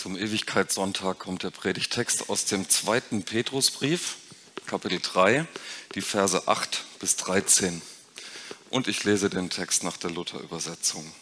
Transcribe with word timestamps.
Zum 0.00 0.16
Ewigkeitssonntag 0.16 1.18
kommt 1.18 1.42
der 1.42 1.50
Predigtext 1.50 2.30
aus 2.30 2.46
dem 2.46 2.66
zweiten 2.70 3.22
Petrusbrief, 3.22 4.16
Kapitel 4.64 4.98
3, 4.98 5.46
die 5.94 6.00
Verse 6.00 6.48
8 6.48 6.86
bis 7.00 7.16
13. 7.16 7.82
Und 8.70 8.88
ich 8.88 9.04
lese 9.04 9.28
den 9.28 9.50
Text 9.50 9.84
nach 9.84 9.98
der 9.98 10.10
Luther-Übersetzung. 10.10 11.12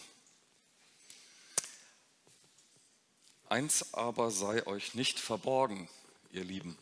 Eins 3.49 3.93
aber 3.93 4.31
sei 4.31 4.65
euch 4.65 4.95
nicht 4.95 5.19
verborgen, 5.19 5.89
ihr 6.31 6.45
Lieben, 6.45 6.77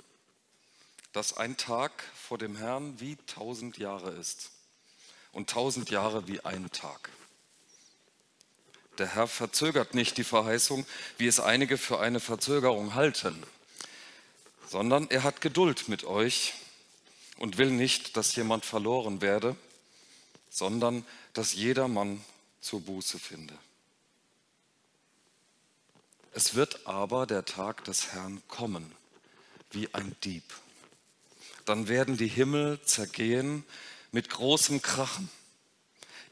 dass 1.14 1.36
ein 1.36 1.58
Tag 1.58 2.04
vor 2.14 2.38
dem 2.38 2.56
Herrn 2.58 3.00
wie 3.00 3.16
tausend 3.26 3.80
Jahre 3.80 4.12
ist 4.12 4.52
und 5.32 5.50
tausend 5.50 5.90
Jahre 5.90 6.28
wie 6.28 6.42
ein 6.42 6.70
Tag. 6.70 7.10
Der 8.98 9.14
Herr 9.14 9.28
verzögert 9.28 9.94
nicht 9.94 10.18
die 10.18 10.24
Verheißung, 10.24 10.86
wie 11.18 11.28
es 11.28 11.40
einige 11.40 11.78
für 11.78 12.00
eine 12.00 12.20
Verzögerung 12.20 12.96
halten, 12.96 13.44
sondern 14.68 15.10
er 15.10 15.24
hat 15.24 15.42
Geduld 15.42 15.88
mit 15.88 16.04
euch 16.04 16.54
und 17.38 17.58
will 17.58 17.70
nicht, 17.70 18.18
dass 18.18 18.36
jemand 18.36 18.66
verloren 18.66 19.22
werde, 19.22 19.56
sondern 20.50 21.06
dass 21.34 21.54
jedermann 21.54 22.24
zur 22.60 22.82
Buße 22.82 23.20
finde. 23.20 23.54
Es 26.34 26.56
wird 26.56 26.86
aber 26.88 27.28
der 27.28 27.46
Tag 27.46 27.84
des 27.84 28.14
Herrn 28.14 28.42
kommen, 28.48 28.92
wie 29.72 29.94
ein 29.94 30.16
Dieb. 30.24 30.44
Dann 31.66 31.88
werden 31.88 32.18
die 32.18 32.28
Himmel 32.28 32.80
zergehen 32.84 33.64
mit 34.12 34.30
großem 34.30 34.82
Krachen 34.82 35.30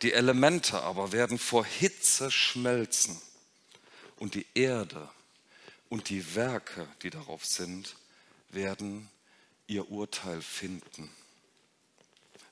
die 0.02 0.14
Elemente 0.14 0.82
aber 0.82 1.12
werden 1.12 1.40
vor 1.40 1.66
Hitze 1.66 2.30
schmelzen 2.32 3.20
und 4.18 4.36
die 4.36 4.46
Erde 4.54 5.10
und 5.90 6.10
die 6.10 6.36
Werke, 6.36 6.88
die 7.02 7.10
darauf 7.10 7.46
sind, 7.46 7.96
werden 8.50 9.10
ihr 9.68 9.90
Urteil 9.90 10.42
finden. 10.42 11.10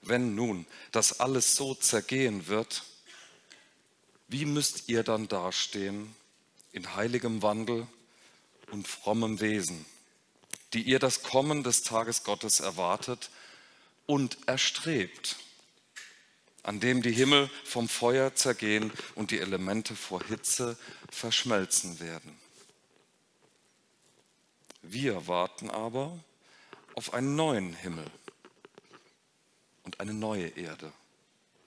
Wenn 0.02 0.36
nun 0.36 0.66
das 0.92 1.20
alles 1.20 1.56
so 1.56 1.76
zergehen 1.76 2.48
wird, 2.48 2.84
wie 4.28 4.46
müsst 4.46 4.90
ihr 4.90 5.04
dann 5.04 5.28
dastehen 5.28 6.14
in 6.72 6.96
heiligem 6.96 7.42
Wandel 7.42 7.88
und 8.72 8.88
frommem 8.88 9.40
Wesen, 9.40 9.86
die 10.74 10.82
ihr 10.82 11.00
das 11.00 11.24
Kommen 11.24 11.64
des 11.64 11.84
Tages 11.84 12.24
Gottes 12.24 12.60
erwartet 12.60 13.30
und 14.06 14.38
erstrebt? 14.48 15.38
An 16.64 16.80
dem 16.80 17.02
die 17.02 17.12
Himmel 17.12 17.50
vom 17.66 17.90
Feuer 17.90 18.34
zergehen 18.36 18.92
und 19.16 19.32
die 19.32 19.40
Elemente 19.40 19.96
vor 19.96 20.24
Hitze 20.24 20.78
verschmelzen 21.12 22.00
werden. 22.00 22.38
Wir 24.82 25.28
warten 25.28 25.70
aber 25.70 26.18
auf 26.96 27.14
einen 27.14 27.36
neuen 27.36 27.74
Himmel 27.74 28.06
und 29.84 30.00
eine 30.00 30.14
neue 30.14 30.48
Erde 30.48 30.92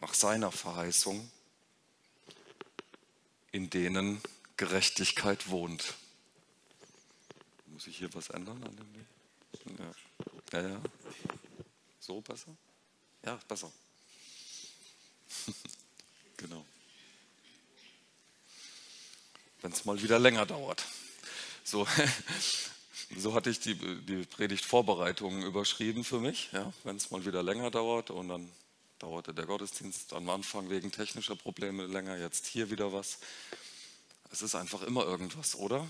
nach 0.00 0.14
seiner 0.14 0.50
Verheißung, 0.50 1.30
in 3.52 3.70
denen 3.70 4.20
Gerechtigkeit 4.56 5.48
wohnt. 5.50 5.94
Muss 7.66 7.86
ich 7.86 7.98
hier 7.98 8.12
was 8.14 8.30
ändern 8.30 8.62
an 8.64 8.76
dem 8.76 9.06
Ja. 9.78 10.60
ja, 10.60 10.68
ja. 10.68 10.82
So 12.00 12.20
besser? 12.20 12.56
Ja, 13.24 13.38
besser. 13.48 13.70
genau. 16.36 16.64
Wenn 19.66 19.72
es 19.72 19.84
mal 19.84 20.00
wieder 20.00 20.20
länger 20.20 20.46
dauert. 20.46 20.86
So, 21.64 21.88
so 23.18 23.34
hatte 23.34 23.50
ich 23.50 23.58
die, 23.58 23.74
die 23.74 24.24
Predigtvorbereitungen 24.24 25.42
überschrieben 25.42 26.04
für 26.04 26.20
mich. 26.20 26.50
Ja, 26.52 26.72
Wenn 26.84 26.94
es 26.94 27.10
mal 27.10 27.26
wieder 27.26 27.42
länger 27.42 27.72
dauert 27.72 28.12
und 28.12 28.28
dann 28.28 28.48
dauerte 29.00 29.34
der 29.34 29.44
Gottesdienst 29.44 30.12
am 30.12 30.30
Anfang 30.30 30.70
wegen 30.70 30.92
technischer 30.92 31.34
Probleme 31.34 31.86
länger, 31.86 32.16
jetzt 32.16 32.46
hier 32.46 32.70
wieder 32.70 32.92
was. 32.92 33.18
Es 34.30 34.40
ist 34.40 34.54
einfach 34.54 34.82
immer 34.82 35.04
irgendwas, 35.04 35.56
oder? 35.56 35.84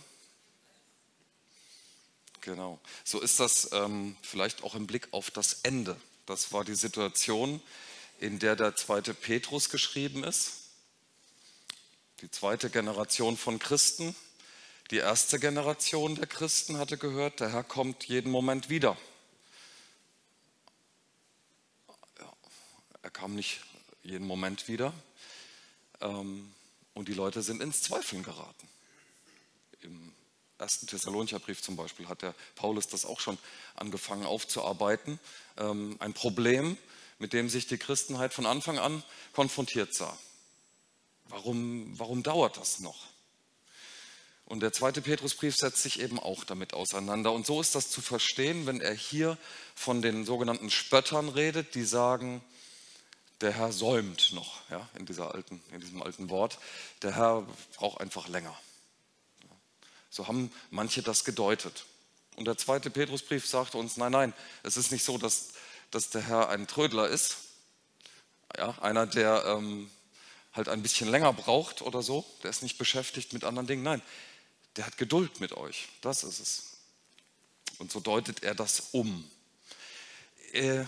Genau. 2.41 2.81
So 3.05 3.21
ist 3.21 3.41
das 3.41 3.73
ähm, 3.73 4.17
vielleicht 4.23 4.65
auch 4.65 4.75
im 4.75 4.87
Blick 4.87 5.09
auf 5.11 5.31
das 5.31 5.61
Ende. 5.65 6.01
Das 6.25 6.51
war 6.51 6.65
die 6.65 6.77
Situation, 6.77 7.61
in 8.21 8.39
der 8.39 8.57
der 8.57 8.75
zweite 8.75 9.13
Petrus 9.13 9.69
geschrieben 9.69 10.25
ist. 10.25 10.56
Die 12.23 12.31
zweite 12.31 12.71
Generation 12.71 13.37
von 13.37 13.59
Christen. 13.59 14.17
Die 14.91 14.97
erste 14.97 15.39
Generation 15.39 16.15
der 16.15 16.27
Christen 16.27 16.79
hatte 16.79 16.97
gehört, 16.97 17.41
der 17.41 17.53
Herr 17.53 17.63
kommt 17.63 18.05
jeden 18.05 18.31
Moment 18.31 18.71
wieder. 18.71 18.97
Er 23.03 23.11
kam 23.11 23.35
nicht 23.35 23.61
jeden 24.03 24.27
Moment 24.27 24.67
wieder. 24.67 24.95
Ähm, 26.01 26.55
und 26.95 27.09
die 27.09 27.15
Leute 27.15 27.43
sind 27.43 27.61
ins 27.61 27.83
Zweifeln 27.83 28.23
geraten. 28.23 28.69
Im 29.83 30.15
ersten 30.59 30.87
Thessalonicher 30.87 31.39
Brief 31.39 31.61
zum 31.61 31.77
Beispiel 31.77 32.09
hat 32.09 32.23
der 32.23 32.35
Paulus 32.55 32.89
das 32.89 33.05
auch 33.05 33.21
schon 33.21 33.37
angefangen 33.75 34.25
aufzuarbeiten. 34.25 35.21
Ähm, 35.59 35.97
ein 35.99 36.15
Problem, 36.15 36.79
mit 37.19 37.35
dem 37.35 37.51
sich 37.51 37.67
die 37.67 37.77
Christenheit 37.79 38.33
von 38.33 38.47
Anfang 38.47 38.79
an 38.79 39.03
konfrontiert 39.35 39.93
sah. 39.93 40.17
Warum, 41.29 41.99
warum 41.99 42.23
dauert 42.23 42.57
das 42.57 42.81
noch? 42.81 43.07
Und 44.45 44.61
der 44.61 44.73
zweite 44.73 45.03
Petrusbrief 45.03 45.57
setzt 45.57 45.83
sich 45.83 46.01
eben 46.01 46.21
auch 46.21 46.45
damit 46.45 46.73
auseinander. 46.73 47.33
Und 47.33 47.47
so 47.47 47.61
ist 47.61 47.75
das 47.75 47.91
zu 47.91 48.01
verstehen, 48.01 48.67
wenn 48.67 48.81
er 48.81 48.95
hier 48.95 49.37
von 49.75 50.03
den 50.03 50.25
sogenannten 50.25 50.71
Spöttern 50.71 51.29
redet, 51.29 51.75
die 51.75 51.85
sagen, 51.85 52.43
der 53.41 53.53
Herr 53.53 53.73
säumt 53.73 54.33
noch, 54.33 54.61
ja, 54.71 54.89
in, 54.97 55.05
dieser 55.05 55.35
alten, 55.35 55.61
in 55.73 55.81
diesem 55.81 56.01
alten 56.01 56.31
Wort. 56.31 56.59
Der 57.03 57.17
Herr 57.17 57.45
braucht 57.77 58.01
einfach 58.01 58.29
länger. 58.29 58.57
So 60.11 60.29
haben 60.29 60.53
manche 60.71 61.03
das 61.03 61.25
gedeutet. 61.25 61.85
Und 62.37 62.45
der 62.45 62.57
zweite 62.57 62.89
Petrusbrief 62.89 63.47
sagt 63.47 63.75
uns, 63.75 63.97
nein, 63.97 64.13
nein, 64.13 64.33
es 64.63 64.77
ist 64.77 64.93
nicht 64.93 65.05
so, 65.05 65.19
dass 65.19 65.49
dass 65.91 66.11
der 66.11 66.23
Herr 66.23 66.49
ein 66.49 66.67
Trödler 66.67 67.09
ist, 67.09 67.37
ja, 68.57 68.75
einer, 68.81 69.07
der 69.07 69.45
ähm, 69.47 69.91
halt 70.57 70.69
ein 70.69 70.83
bisschen 70.83 71.09
länger 71.09 71.33
braucht 71.33 71.83
oder 71.83 72.03
so, 72.03 72.25
der 72.43 72.51
ist 72.51 72.63
nicht 72.63 72.79
beschäftigt 72.79 73.33
mit 73.33 73.45
anderen 73.45 73.67
Dingen. 73.67 73.83
Nein, 73.83 74.03
der 74.77 74.87
hat 74.87 74.97
Geduld 74.97 75.41
mit 75.41 75.53
euch, 75.53 75.89
das 76.01 76.25
ist 76.25 76.41
es. 76.41 76.63
Und 77.79 77.93
so 77.93 78.01
deutet 78.01 78.43
er 78.43 78.55
das 78.55 78.89
um. 78.93 79.29
Äh, 80.53 80.85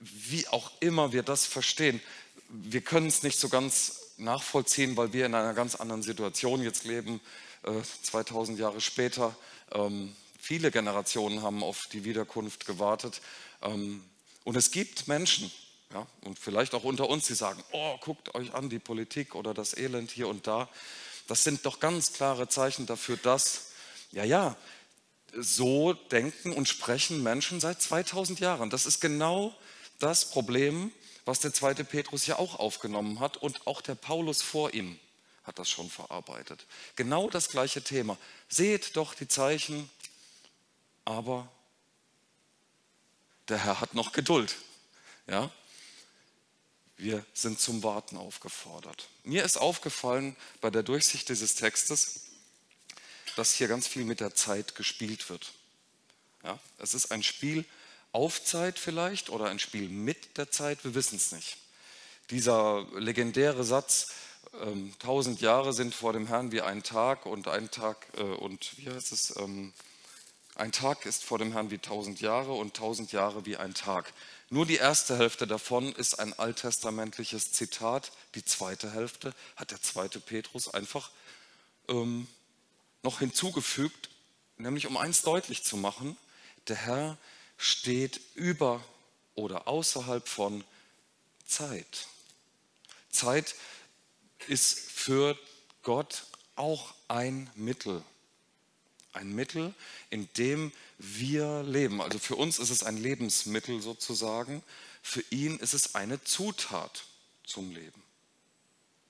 wie 0.00 0.48
auch 0.48 0.72
immer 0.80 1.12
wir 1.12 1.22
das 1.22 1.46
verstehen, 1.46 2.00
wir 2.48 2.80
können 2.80 3.08
es 3.08 3.22
nicht 3.22 3.38
so 3.38 3.48
ganz 3.48 4.00
nachvollziehen, 4.16 4.96
weil 4.96 5.12
wir 5.12 5.26
in 5.26 5.34
einer 5.34 5.54
ganz 5.54 5.74
anderen 5.74 6.02
Situation 6.02 6.62
jetzt 6.62 6.84
leben, 6.84 7.20
äh, 7.64 7.82
2000 8.02 8.58
Jahre 8.58 8.80
später. 8.80 9.36
Ähm, 9.72 10.14
viele 10.38 10.70
Generationen 10.70 11.42
haben 11.42 11.62
auf 11.62 11.88
die 11.92 12.04
Wiederkunft 12.04 12.66
gewartet. 12.66 13.20
Ähm, 13.62 14.02
und 14.44 14.56
es 14.56 14.70
gibt 14.70 15.08
Menschen, 15.08 15.50
ja, 15.92 16.06
und 16.24 16.38
vielleicht 16.38 16.74
auch 16.74 16.84
unter 16.84 17.08
uns, 17.08 17.26
die 17.26 17.34
sagen, 17.34 17.62
oh, 17.72 17.96
guckt 17.98 18.34
euch 18.34 18.54
an 18.54 18.68
die 18.68 18.78
Politik 18.78 19.34
oder 19.34 19.54
das 19.54 19.76
Elend 19.76 20.10
hier 20.10 20.28
und 20.28 20.46
da. 20.46 20.68
Das 21.26 21.44
sind 21.44 21.64
doch 21.64 21.80
ganz 21.80 22.12
klare 22.12 22.48
Zeichen 22.48 22.86
dafür, 22.86 23.16
dass, 23.16 23.72
ja, 24.12 24.24
ja, 24.24 24.56
so 25.32 25.92
denken 25.92 26.52
und 26.52 26.68
sprechen 26.68 27.22
Menschen 27.22 27.60
seit 27.60 27.80
2000 27.82 28.40
Jahren. 28.40 28.70
Das 28.70 28.86
ist 28.86 29.00
genau 29.00 29.54
das 29.98 30.30
Problem, 30.30 30.92
was 31.24 31.40
der 31.40 31.52
zweite 31.52 31.84
Petrus 31.84 32.26
ja 32.26 32.38
auch 32.38 32.58
aufgenommen 32.58 33.20
hat 33.20 33.36
und 33.36 33.66
auch 33.66 33.80
der 33.80 33.96
Paulus 33.96 34.42
vor 34.42 34.72
ihm 34.74 34.98
hat 35.44 35.58
das 35.58 35.70
schon 35.70 35.88
verarbeitet. 35.88 36.66
Genau 36.96 37.30
das 37.30 37.48
gleiche 37.48 37.82
Thema. 37.82 38.18
Seht 38.48 38.96
doch 38.96 39.14
die 39.14 39.28
Zeichen, 39.28 39.88
aber 41.04 41.48
der 43.48 43.58
Herr 43.58 43.80
hat 43.80 43.94
noch 43.94 44.12
Geduld. 44.12 44.56
Ja? 45.28 45.50
Wir 46.98 47.24
sind 47.34 47.60
zum 47.60 47.82
Warten 47.82 48.16
aufgefordert. 48.16 49.08
Mir 49.22 49.44
ist 49.44 49.58
aufgefallen 49.58 50.34
bei 50.60 50.70
der 50.70 50.82
Durchsicht 50.82 51.28
dieses 51.28 51.54
Textes, 51.54 52.22
dass 53.36 53.52
hier 53.52 53.68
ganz 53.68 53.86
viel 53.86 54.04
mit 54.04 54.20
der 54.20 54.34
Zeit 54.34 54.74
gespielt 54.74 55.28
wird. 55.28 55.52
Ja? 56.42 56.58
Es 56.78 56.94
ist 56.94 57.12
ein 57.12 57.22
Spiel 57.22 57.64
auf 58.12 58.42
Zeit 58.42 58.78
vielleicht 58.78 59.28
oder 59.28 59.50
ein 59.50 59.58
Spiel 59.58 59.90
mit 59.90 60.38
der 60.38 60.50
Zeit, 60.50 60.84
wir 60.84 60.94
wissen 60.94 61.16
es 61.16 61.32
nicht. 61.32 61.58
Dieser 62.30 62.86
legendäre 62.98 63.62
Satz, 63.62 64.08
ähm, 64.62 64.94
tausend 64.98 65.42
Jahre 65.42 65.74
sind 65.74 65.94
vor 65.94 66.14
dem 66.14 66.26
Herrn 66.26 66.50
wie 66.50 66.62
ein 66.62 66.82
Tag 66.82 67.26
und 67.26 67.46
ein 67.46 67.70
Tag 67.70 68.06
äh, 68.16 68.22
und 68.22 68.78
wie 68.78 68.90
heißt 68.90 69.12
es, 69.12 69.36
ähm, 69.36 69.74
ein 70.56 70.72
Tag 70.72 71.04
ist 71.04 71.22
vor 71.22 71.38
dem 71.38 71.52
Herrn 71.52 71.70
wie 71.70 71.78
tausend 71.78 72.20
Jahre 72.20 72.52
und 72.52 72.74
tausend 72.74 73.12
Jahre 73.12 73.44
wie 73.44 73.56
ein 73.56 73.74
Tag. 73.74 74.12
Nur 74.48 74.64
die 74.64 74.76
erste 74.76 75.18
Hälfte 75.18 75.46
davon 75.46 75.92
ist 75.92 76.18
ein 76.18 76.32
alttestamentliches 76.32 77.52
Zitat. 77.52 78.10
Die 78.34 78.44
zweite 78.44 78.90
Hälfte 78.92 79.34
hat 79.56 79.70
der 79.70 79.82
zweite 79.82 80.18
Petrus 80.18 80.72
einfach 80.72 81.10
ähm, 81.88 82.26
noch 83.02 83.18
hinzugefügt, 83.18 84.08
nämlich 84.56 84.86
um 84.86 84.96
eins 84.96 85.22
deutlich 85.22 85.62
zu 85.62 85.76
machen, 85.76 86.16
der 86.68 86.76
Herr 86.76 87.18
steht 87.58 88.20
über 88.34 88.82
oder 89.34 89.68
außerhalb 89.68 90.26
von 90.26 90.64
Zeit. 91.46 92.06
Zeit 93.10 93.54
ist 94.48 94.78
für 94.78 95.38
Gott 95.82 96.24
auch 96.54 96.94
ein 97.08 97.50
Mittel. 97.54 98.02
Ein 99.16 99.34
Mittel, 99.34 99.74
in 100.10 100.28
dem 100.34 100.72
wir 100.98 101.62
leben. 101.62 102.00
Also 102.00 102.18
für 102.18 102.36
uns 102.36 102.58
ist 102.58 102.70
es 102.70 102.82
ein 102.82 102.96
Lebensmittel 102.96 103.80
sozusagen. 103.80 104.62
Für 105.02 105.24
ihn 105.30 105.58
ist 105.58 105.74
es 105.74 105.94
eine 105.94 106.22
Zutat 106.22 107.04
zum 107.44 107.72
Leben. 107.72 108.02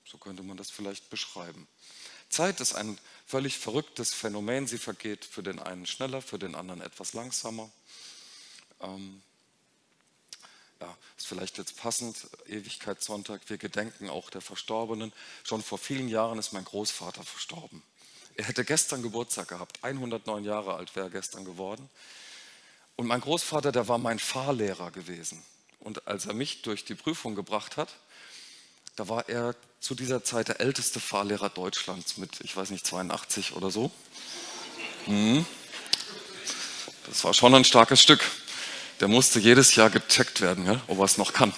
So 0.05 0.17
könnte 0.17 0.43
man 0.43 0.57
das 0.57 0.69
vielleicht 0.69 1.09
beschreiben. 1.09 1.67
Zeit 2.29 2.59
ist 2.61 2.73
ein 2.73 2.97
völlig 3.25 3.57
verrücktes 3.57 4.13
Phänomen. 4.13 4.67
Sie 4.67 4.77
vergeht 4.77 5.25
für 5.25 5.43
den 5.43 5.59
einen 5.59 5.85
schneller, 5.85 6.21
für 6.21 6.39
den 6.39 6.55
anderen 6.55 6.81
etwas 6.81 7.13
langsamer. 7.13 7.69
Ähm, 8.81 9.21
ja, 10.79 10.97
ist 11.17 11.27
vielleicht 11.27 11.57
jetzt 11.57 11.77
passend, 11.77 12.27
Ewigkeitssonntag, 12.45 13.41
wir 13.47 13.57
gedenken 13.57 14.09
auch 14.09 14.29
der 14.29 14.41
Verstorbenen. 14.41 15.11
Schon 15.43 15.63
vor 15.63 15.77
vielen 15.77 16.07
Jahren 16.07 16.37
ist 16.37 16.53
mein 16.53 16.65
Großvater 16.65 17.23
verstorben. 17.23 17.81
Er 18.37 18.45
hätte 18.45 18.63
gestern 18.63 19.01
Geburtstag 19.01 19.47
gehabt, 19.47 19.79
109 19.81 20.43
Jahre 20.43 20.75
alt 20.75 20.95
wäre 20.95 21.07
er 21.07 21.09
gestern 21.09 21.43
geworden. 21.43 21.89
Und 22.95 23.07
mein 23.07 23.19
Großvater, 23.19 23.71
der 23.71 23.87
war 23.87 23.97
mein 23.97 24.19
Fahrlehrer 24.19 24.91
gewesen. 24.91 25.43
Und 25.79 26.07
als 26.07 26.27
er 26.27 26.33
mich 26.33 26.61
durch 26.61 26.85
die 26.85 26.95
Prüfung 26.95 27.35
gebracht 27.35 27.77
hat, 27.77 27.89
da 28.95 29.09
war 29.09 29.27
er 29.27 29.55
zu 29.79 29.95
dieser 29.95 30.23
Zeit 30.23 30.47
der 30.47 30.59
älteste 30.59 30.99
Fahrlehrer 30.99 31.49
Deutschlands 31.49 32.17
mit, 32.17 32.41
ich 32.41 32.55
weiß 32.55 32.69
nicht, 32.69 32.85
82 32.85 33.53
oder 33.53 33.71
so. 33.71 33.91
Mhm. 35.07 35.45
Das 37.07 37.23
war 37.23 37.33
schon 37.33 37.55
ein 37.55 37.63
starkes 37.63 38.01
Stück. 38.01 38.23
Der 38.99 39.07
musste 39.07 39.39
jedes 39.39 39.75
Jahr 39.75 39.89
gecheckt 39.89 40.41
werden, 40.41 40.65
ja, 40.65 40.81
ob 40.87 40.99
er 40.99 41.05
es 41.05 41.17
noch 41.17 41.33
kann. 41.33 41.53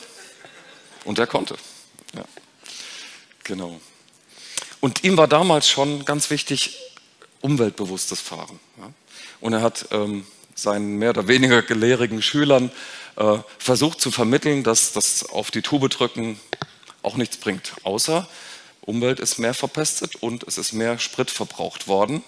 Und 1.04 1.20
er 1.20 1.28
konnte. 1.28 1.58
Ja. 2.14 2.24
Genau. 3.44 3.80
Und 4.82 5.04
ihm 5.04 5.18
war 5.18 5.28
damals 5.28 5.68
schon 5.68 6.06
ganz 6.06 6.30
wichtig, 6.30 6.78
umweltbewusstes 7.42 8.22
Fahren. 8.22 8.60
Und 9.42 9.54
er 9.54 9.62
hat 9.62 9.88
ähm, 9.92 10.26
seinen 10.56 10.98
mehr 10.98 11.12
oder 11.12 11.28
weniger 11.28 11.62
gelehrigen 11.62 12.22
Schülern 12.22 12.72
äh, 13.16 13.38
versucht 13.58 14.02
zu 14.02 14.12
vermitteln, 14.12 14.64
dass 14.64 14.94
das 14.94 15.30
auf 15.30 15.52
die 15.52 15.62
Tube 15.62 15.90
drücken 15.90 16.40
auch 17.02 17.16
nichts 17.16 17.38
bringt, 17.38 17.74
außer 17.84 18.28
Umwelt 18.82 19.20
ist 19.20 19.38
mehr 19.38 19.54
verpestet 19.54 20.16
und 20.16 20.44
es 20.44 20.58
ist 20.58 20.74
mehr 20.74 20.98
Sprit 20.98 21.30
verbraucht 21.30 21.88
worden. 21.88 22.24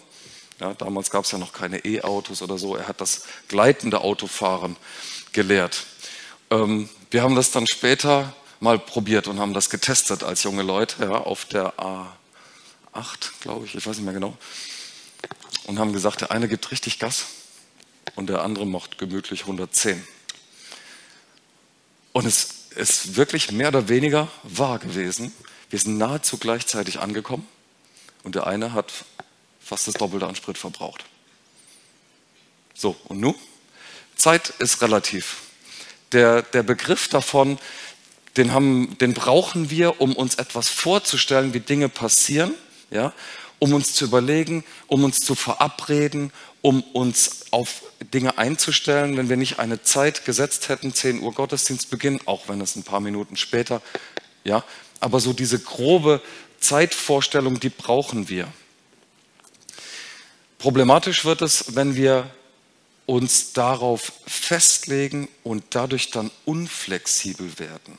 Ja, 0.60 0.76
damals 0.76 1.10
gab 1.10 1.26
es 1.26 1.32
ja 1.32 1.40
noch 1.40 1.54
keine 1.54 1.84
E-Autos 1.86 2.44
oder 2.44 2.60
so. 2.60 2.76
Er 2.76 2.88
hat 2.88 3.02
das 3.02 3.24
gleitende 3.48 4.02
Autofahren 4.02 4.76
gelehrt. 5.34 5.86
Ähm, 6.52 6.88
wir 7.10 7.24
haben 7.24 7.36
das 7.36 7.50
dann 7.50 7.66
später 7.66 8.36
mal 8.60 8.78
probiert 8.78 9.28
und 9.28 9.40
haben 9.40 9.56
das 9.56 9.72
getestet 9.72 10.24
als 10.24 10.44
junge 10.44 10.62
Leute 10.62 11.04
ja, 11.04 11.14
auf 11.14 11.46
der 11.46 11.74
A8, 12.94 13.32
glaube 13.42 13.66
ich, 13.66 13.76
ich 13.76 13.86
weiß 13.86 13.98
nicht 13.98 14.06
mehr 14.06 14.14
genau. 14.14 14.38
Und 15.66 15.80
haben 15.80 15.94
gesagt, 15.94 16.22
der 16.22 16.32
eine 16.32 16.48
gibt 16.48 16.72
richtig 16.72 17.00
Gas 17.00 17.26
und 18.16 18.28
der 18.28 18.42
andere 18.42 18.66
macht 18.66 18.98
gemütlich 18.98 19.42
110. 19.42 20.06
Und 22.14 22.26
es 22.26 22.68
ist 22.76 23.16
wirklich 23.16 23.52
mehr 23.52 23.70
oder 23.70 23.88
weniger 23.88 24.30
wahr 24.44 24.80
gewesen. 24.80 25.34
Wir 25.70 25.80
sind 25.80 25.98
nahezu 25.98 26.38
gleichzeitig 26.38 27.00
angekommen 27.00 27.48
und 28.24 28.36
der 28.36 28.48
eine 28.48 28.74
hat 28.74 28.92
fast 29.62 29.88
das 29.88 29.94
Doppelte 29.96 30.28
an 30.28 30.36
Sprit 30.36 30.58
verbraucht. 30.58 31.06
So, 32.74 32.96
und 33.06 33.20
nun? 33.20 33.36
Zeit 34.16 34.50
ist 34.60 34.82
relativ. 34.82 35.38
Der, 36.12 36.42
der 36.42 36.64
Begriff 36.64 37.08
davon, 37.08 37.58
den, 38.38 38.52
haben, 38.54 38.98
den 39.00 39.14
brauchen 39.14 39.70
wir, 39.70 40.02
um 40.02 40.16
uns 40.16 40.36
etwas 40.36 40.70
vorzustellen, 40.70 41.54
wie 41.54 41.60
Dinge 41.60 41.90
passieren, 41.90 42.54
ja, 42.92 43.14
um 43.60 43.74
uns 43.74 43.94
zu 43.94 44.06
überlegen, 44.06 44.64
um 44.88 45.04
uns 45.04 45.20
zu 45.20 45.36
verabreden, 45.36 46.32
um 46.62 46.82
uns 46.82 47.46
auf 47.52 47.84
Dinge 48.14 48.38
einzustellen, 48.38 49.18
wenn 49.18 49.30
wir 49.30 49.38
nicht 49.38 49.60
eine 49.60 49.82
Zeit 49.82 50.26
gesetzt 50.26 50.70
hätten, 50.70 50.94
10 50.94 51.22
Uhr 51.22 51.34
Gottesdienstbeginn, 51.34 52.22
auch 52.26 52.48
wenn 52.48 52.62
es 52.62 52.76
ein 52.76 52.84
paar 52.84 53.00
Minuten 53.00 53.38
später, 53.38 53.82
ja, 54.44 54.64
aber 55.00 55.20
so 55.20 55.34
diese 55.34 55.60
grobe 55.60 56.22
Zeitvorstellung, 56.60 57.60
die 57.60 57.70
brauchen 57.70 58.30
wir. 58.30 58.48
Problematisch 60.60 61.26
wird 61.26 61.42
es, 61.42 61.76
wenn 61.76 61.96
wir 61.96 62.30
uns 63.08 63.54
darauf 63.54 64.14
festlegen 64.28 65.28
und 65.44 65.64
dadurch 65.72 66.12
dann 66.12 66.30
unflexibel 66.46 67.58
werden. 67.58 67.98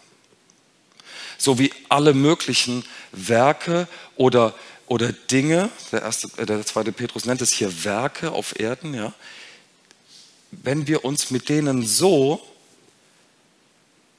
So 1.39 1.59
wie 1.59 1.73
alle 1.89 2.15
möglichen 2.15 2.85
Werke 3.11 3.89
oder 4.17 4.55
oder 4.93 5.11
Dinge, 5.11 5.71
der, 5.91 6.03
erste, 6.03 6.29
äh, 6.37 6.45
der 6.45 6.67
zweite 6.67 6.93
Petrus 6.93 7.25
nennt 7.25 7.41
es 7.41 7.51
hier 7.51 7.83
Werke 7.83 8.31
auf 8.31 8.61
Erden, 8.61 8.93
ja, 8.93 9.15
wenn 10.51 10.87
wir 10.87 11.07
uns 11.07 11.31
mit 11.31 11.49
denen 11.49 11.87
so 11.87 12.47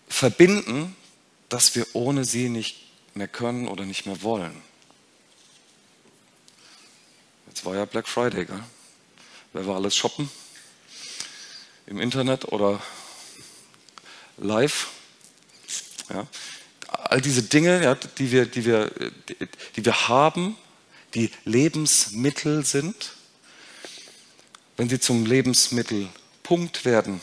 verbinden, 0.10 0.96
dass 1.48 1.76
wir 1.76 1.86
ohne 1.94 2.26
sie 2.26 2.50
nicht 2.50 2.88
mehr 3.14 3.28
können 3.28 3.68
oder 3.68 3.86
nicht 3.86 4.08
mehr 4.08 4.24
wollen. 4.24 4.64
Jetzt 7.50 7.64
war 7.66 7.76
ja 7.76 7.86
Black 7.86 8.08
Friday, 8.08 8.46
gell? 8.46 8.64
Wer 9.54 9.68
war 9.68 9.76
alles 9.76 9.96
shoppen? 9.96 10.28
Im 11.86 12.02
Internet 12.02 12.46
oder 12.46 12.82
live? 14.38 14.90
Ja. 16.10 16.26
All 16.88 17.22
diese 17.22 17.44
Dinge, 17.44 17.84
ja, 17.84 17.94
die, 17.94 18.32
wir, 18.32 18.48
die, 18.48 18.66
wir, 18.66 18.90
die, 19.30 19.36
die 19.76 19.86
wir 19.86 20.08
haben, 20.08 20.58
die 21.16 21.32
Lebensmittel 21.46 22.66
sind, 22.66 23.14
wenn 24.78 24.90
sie 24.90 25.00
zum 25.00 25.26
Lebensmittelpunkt 25.26 26.86
werden, 26.86 27.22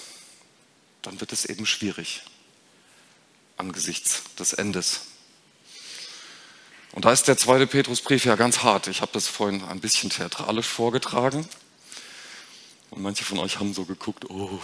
dann 1.02 1.20
wird 1.20 1.32
es 1.32 1.44
eben 1.44 1.66
schwierig 1.66 2.22
angesichts 3.56 4.22
des 4.38 4.54
Endes. 4.54 5.02
Und 6.92 7.04
da 7.04 7.12
ist 7.12 7.28
der 7.28 7.36
zweite 7.36 7.66
Petrusbrief 7.66 8.24
ja 8.24 8.34
ganz 8.34 8.62
hart. 8.62 8.88
Ich 8.88 9.00
habe 9.00 9.12
das 9.12 9.28
vorhin 9.28 9.62
ein 9.64 9.80
bisschen 9.80 10.10
theatralisch 10.10 10.66
vorgetragen. 10.66 11.48
Und 12.90 13.02
manche 13.02 13.24
von 13.24 13.38
euch 13.38 13.60
haben 13.60 13.74
so 13.74 13.84
geguckt, 13.84 14.28
oh, 14.28 14.58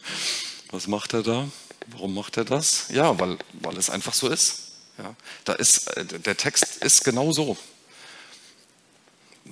was 0.70 0.88
macht 0.88 1.12
er 1.12 1.22
da? 1.22 1.48
Warum 1.88 2.14
macht 2.14 2.36
er 2.36 2.44
das? 2.44 2.86
Ja, 2.88 3.18
weil, 3.20 3.38
weil 3.52 3.76
es 3.76 3.90
einfach 3.90 4.14
so 4.14 4.28
ist. 4.28 4.72
Ja, 4.98 5.14
da 5.44 5.52
ist 5.54 5.88
äh, 5.96 6.04
der 6.04 6.36
Text 6.36 6.76
ist 6.78 7.04
genau 7.04 7.32
so. 7.32 7.56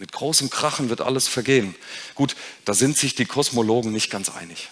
Mit 0.01 0.13
großem 0.13 0.49
Krachen 0.49 0.89
wird 0.89 1.03
alles 1.03 1.29
vergehen. 1.29 1.75
Gut, 2.15 2.35
da 2.65 2.73
sind 2.73 2.97
sich 2.97 3.15
die 3.15 3.27
Kosmologen 3.27 3.93
nicht 3.93 4.11
ganz 4.11 4.31
einig. 4.31 4.71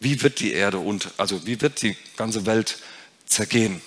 Wie 0.00 0.20
wird 0.20 0.40
die 0.40 0.52
Erde 0.52 0.78
und 0.78 1.10
also 1.16 1.46
wie 1.46 1.60
wird 1.60 1.80
die 1.80 1.96
ganze 2.16 2.44
Welt 2.44 2.78
zergehen? 3.24 3.80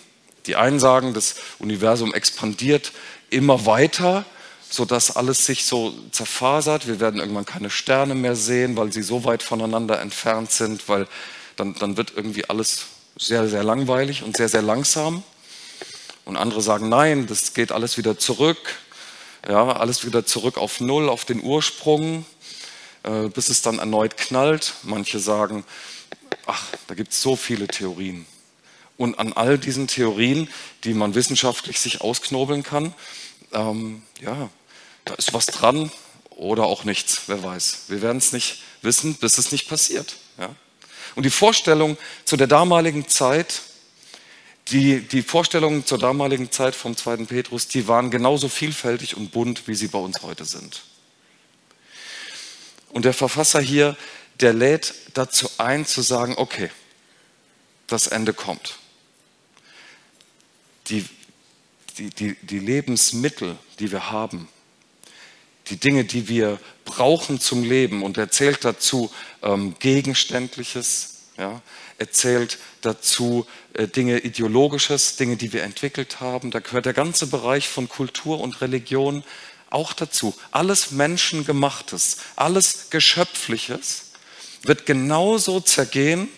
Die 0.45 0.55
einen 0.55 0.79
sagen, 0.79 1.13
das 1.13 1.35
Universum 1.59 2.13
expandiert 2.13 2.93
immer 3.29 3.65
weiter, 3.65 4.23
sodass 4.69 5.13
alles 5.13 5.45
sich 5.45 5.65
so 5.65 5.93
zerfasert. 6.11 6.87
Wir 6.87 7.01
werden 7.01 7.19
irgendwann 7.19 7.45
keine 7.45 7.69
Sterne 7.69 8.15
mehr 8.15 8.37
sehen, 8.37 8.77
weil 8.77 8.93
sie 8.93 9.03
so 9.03 9.25
weit 9.25 9.43
voneinander 9.43 9.99
entfernt 9.99 10.51
sind, 10.51 10.87
weil 10.87 11.05
dann, 11.57 11.75
dann 11.75 11.97
wird 11.97 12.13
irgendwie 12.15 12.49
alles 12.49 12.85
sehr, 13.17 13.49
sehr 13.49 13.65
langweilig 13.65 14.23
und 14.23 14.37
sehr, 14.37 14.47
sehr 14.47 14.61
langsam. 14.61 15.21
Und 16.23 16.37
andere 16.37 16.61
sagen, 16.61 16.87
nein, 16.87 17.27
das 17.27 17.53
geht 17.53 17.73
alles 17.73 17.97
wieder 17.97 18.17
zurück. 18.17 18.57
Ja, 19.47 19.77
alles 19.77 20.05
wieder 20.05 20.25
zurück 20.25 20.57
auf 20.57 20.81
Null, 20.81 21.07
auf 21.07 21.23
den 21.23 21.41
Ursprung, 21.41 22.25
äh, 23.03 23.29
bis 23.29 23.47
es 23.47 23.61
dann 23.61 23.79
erneut 23.79 24.17
knallt. 24.17 24.73
Manche 24.83 25.19
sagen, 25.19 25.63
ach, 26.45 26.65
da 26.87 26.95
gibt 26.95 27.13
es 27.13 27.21
so 27.21 27.37
viele 27.37 27.67
Theorien. 27.67 28.25
Und 28.97 29.19
an 29.19 29.31
all 29.31 29.57
diesen 29.57 29.87
Theorien, 29.87 30.49
die 30.83 30.93
man 30.93 31.15
wissenschaftlich 31.15 31.79
sich 31.79 32.01
ausknobeln 32.01 32.63
kann, 32.63 32.93
ähm, 33.53 34.01
ja, 34.19 34.49
da 35.05 35.13
ist 35.13 35.33
was 35.33 35.45
dran 35.45 35.93
oder 36.31 36.65
auch 36.65 36.83
nichts, 36.83 37.21
wer 37.27 37.41
weiß. 37.41 37.83
Wir 37.87 38.01
werden 38.01 38.17
es 38.17 38.33
nicht 38.33 38.61
wissen, 38.81 39.15
bis 39.15 39.37
es 39.37 39.53
nicht 39.53 39.69
passiert. 39.69 40.17
Ja? 40.37 40.49
Und 41.15 41.23
die 41.23 41.29
Vorstellung 41.29 41.97
zu 42.25 42.35
der 42.35 42.47
damaligen 42.47 43.07
Zeit 43.07 43.61
die, 44.71 45.01
die 45.01 45.21
Vorstellungen 45.21 45.85
zur 45.85 45.97
damaligen 45.97 46.51
Zeit 46.51 46.75
vom 46.75 46.97
zweiten 46.97 47.27
Petrus, 47.27 47.67
die 47.67 47.87
waren 47.87 48.11
genauso 48.11 48.49
vielfältig 48.49 49.15
und 49.15 49.31
bunt, 49.31 49.67
wie 49.67 49.75
sie 49.75 49.87
bei 49.87 49.99
uns 49.99 50.21
heute 50.21 50.45
sind. 50.45 50.83
Und 52.89 53.05
der 53.05 53.13
Verfasser 53.13 53.61
hier, 53.61 53.95
der 54.39 54.53
lädt 54.53 54.93
dazu 55.13 55.49
ein, 55.57 55.85
zu 55.85 56.01
sagen, 56.01 56.35
okay, 56.37 56.69
das 57.87 58.07
Ende 58.07 58.33
kommt. 58.33 58.77
Die, 60.87 61.05
die, 61.97 62.09
die, 62.09 62.35
die 62.41 62.59
Lebensmittel, 62.59 63.57
die 63.79 63.91
wir 63.91 64.11
haben, 64.11 64.47
die 65.69 65.77
Dinge, 65.77 66.05
die 66.05 66.27
wir 66.27 66.59
brauchen 66.85 67.39
zum 67.39 67.63
Leben. 67.63 68.03
Und 68.03 68.17
er 68.17 68.29
zählt 68.29 68.63
dazu 68.63 69.11
ähm, 69.41 69.75
Gegenständliches, 69.79 71.15
ja? 71.37 71.61
Er 71.97 72.11
zählt 72.11 72.59
dazu 72.81 73.47
äh, 73.73 73.87
Dinge 73.87 74.19
Ideologisches, 74.19 75.15
Dinge, 75.15 75.35
die 75.37 75.53
wir 75.53 75.63
entwickelt 75.63 76.19
haben. 76.19 76.51
Da 76.51 76.59
gehört 76.59 76.85
der 76.85 76.93
ganze 76.93 77.27
Bereich 77.27 77.67
von 77.67 77.89
Kultur 77.89 78.39
und 78.39 78.61
Religion 78.61 79.23
auch 79.69 79.93
dazu. 79.93 80.35
Alles 80.51 80.91
Menschengemachtes, 80.91 82.17
alles 82.35 82.89
Geschöpfliches 82.89 84.11
wird 84.63 84.85
genauso 84.85 85.59
zergehen, 85.59 86.29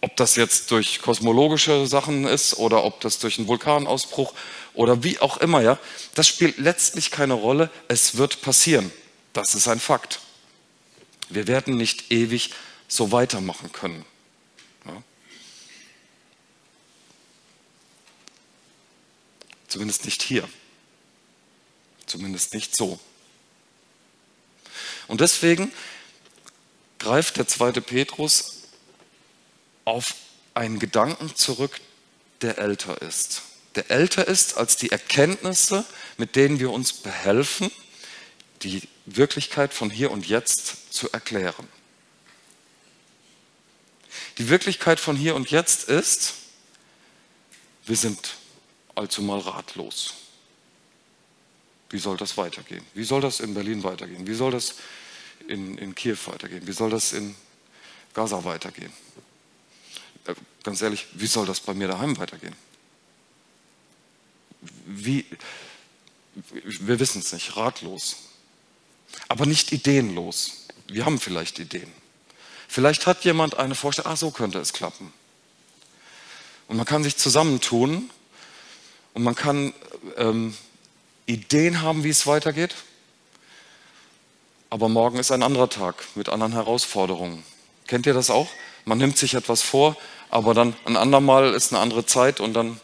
ob 0.00 0.16
das 0.16 0.36
jetzt 0.36 0.70
durch 0.70 1.00
kosmologische 1.00 1.86
Sachen 1.86 2.26
ist 2.26 2.58
oder 2.58 2.84
ob 2.84 3.00
das 3.00 3.18
durch 3.18 3.38
einen 3.38 3.48
Vulkanausbruch 3.48 4.34
oder 4.74 5.02
wie 5.02 5.18
auch 5.20 5.38
immer, 5.38 5.62
ja, 5.62 5.78
das 6.14 6.28
spielt 6.28 6.58
letztlich 6.58 7.10
keine 7.10 7.34
Rolle. 7.34 7.70
Es 7.88 8.18
wird 8.18 8.42
passieren. 8.42 8.92
Das 9.32 9.54
ist 9.54 9.68
ein 9.68 9.80
Fakt. 9.80 10.20
Wir 11.28 11.46
werden 11.46 11.76
nicht 11.76 12.12
ewig 12.12 12.50
so 12.88 13.10
weitermachen 13.10 13.72
können. 13.72 14.04
Zumindest 19.76 20.06
nicht 20.06 20.22
hier. 20.22 20.48
Zumindest 22.06 22.54
nicht 22.54 22.74
so. 22.74 22.98
Und 25.06 25.20
deswegen 25.20 25.70
greift 26.98 27.36
der 27.36 27.46
zweite 27.46 27.82
Petrus 27.82 28.62
auf 29.84 30.14
einen 30.54 30.78
Gedanken 30.78 31.36
zurück, 31.36 31.80
der 32.40 32.58
älter 32.58 33.02
ist 33.02 33.42
der 33.76 33.90
älter 33.90 34.26
ist 34.26 34.56
als 34.56 34.76
die 34.76 34.90
Erkenntnisse, 34.90 35.84
mit 36.16 36.34
denen 36.34 36.58
wir 36.58 36.70
uns 36.70 36.92
behelfen, 36.94 37.70
die 38.62 38.82
Wirklichkeit 39.04 39.72
von 39.74 39.90
hier 39.90 40.10
und 40.10 40.26
jetzt 40.26 40.92
zu 40.92 41.10
erklären. 41.12 41.68
Die 44.38 44.48
Wirklichkeit 44.48 44.98
von 44.98 45.14
hier 45.14 45.34
und 45.34 45.50
jetzt 45.50 45.84
ist, 45.84 46.34
wir 47.84 47.96
sind 47.96 48.36
allzu 48.96 49.22
mal 49.22 49.38
ratlos. 49.38 50.14
Wie 51.90 51.98
soll 51.98 52.16
das 52.16 52.36
weitergehen? 52.36 52.84
Wie 52.94 53.04
soll 53.04 53.20
das 53.20 53.40
in 53.40 53.54
Berlin 53.54 53.84
weitergehen? 53.84 54.26
Wie 54.26 54.34
soll 54.34 54.50
das 54.50 54.74
in, 55.46 55.78
in 55.78 55.94
Kiew 55.94 56.18
weitergehen? 56.26 56.66
Wie 56.66 56.72
soll 56.72 56.90
das 56.90 57.12
in 57.12 57.36
Gaza 58.12 58.44
weitergehen? 58.44 58.92
Äh, 60.26 60.34
ganz 60.64 60.82
ehrlich, 60.82 61.06
wie 61.12 61.28
soll 61.28 61.46
das 61.46 61.60
bei 61.60 61.74
mir 61.74 61.86
daheim 61.86 62.18
weitergehen? 62.18 62.56
wie, 64.86 65.26
wir 66.34 66.98
wissen 66.98 67.20
es 67.20 67.32
nicht, 67.32 67.56
ratlos, 67.56 68.16
aber 69.28 69.46
nicht 69.46 69.72
ideenlos. 69.72 70.66
Wir 70.88 71.04
haben 71.04 71.18
vielleicht 71.18 71.58
Ideen. 71.58 71.92
Vielleicht 72.68 73.06
hat 73.06 73.24
jemand 73.24 73.56
eine 73.56 73.74
Vorstellung, 73.74 74.12
ah, 74.12 74.16
so 74.16 74.30
könnte 74.30 74.58
es 74.58 74.72
klappen. 74.72 75.12
Und 76.68 76.76
man 76.76 76.86
kann 76.86 77.02
sich 77.02 77.16
zusammentun 77.16 78.10
und 79.16 79.22
man 79.22 79.34
kann 79.34 79.72
ähm, 80.18 80.54
Ideen 81.24 81.80
haben, 81.80 82.04
wie 82.04 82.10
es 82.10 82.26
weitergeht. 82.26 82.74
Aber 84.68 84.90
morgen 84.90 85.18
ist 85.18 85.32
ein 85.32 85.42
anderer 85.42 85.70
Tag 85.70 86.04
mit 86.16 86.28
anderen 86.28 86.52
Herausforderungen. 86.52 87.42
Kennt 87.86 88.04
ihr 88.04 88.12
das 88.12 88.28
auch? 88.28 88.46
Man 88.84 88.98
nimmt 88.98 89.16
sich 89.16 89.32
etwas 89.32 89.62
vor, 89.62 89.96
aber 90.28 90.52
dann 90.52 90.76
ein 90.84 90.98
andermal 90.98 91.54
ist 91.54 91.72
eine 91.72 91.80
andere 91.80 92.04
Zeit 92.04 92.40
und 92.40 92.52
dann 92.52 92.78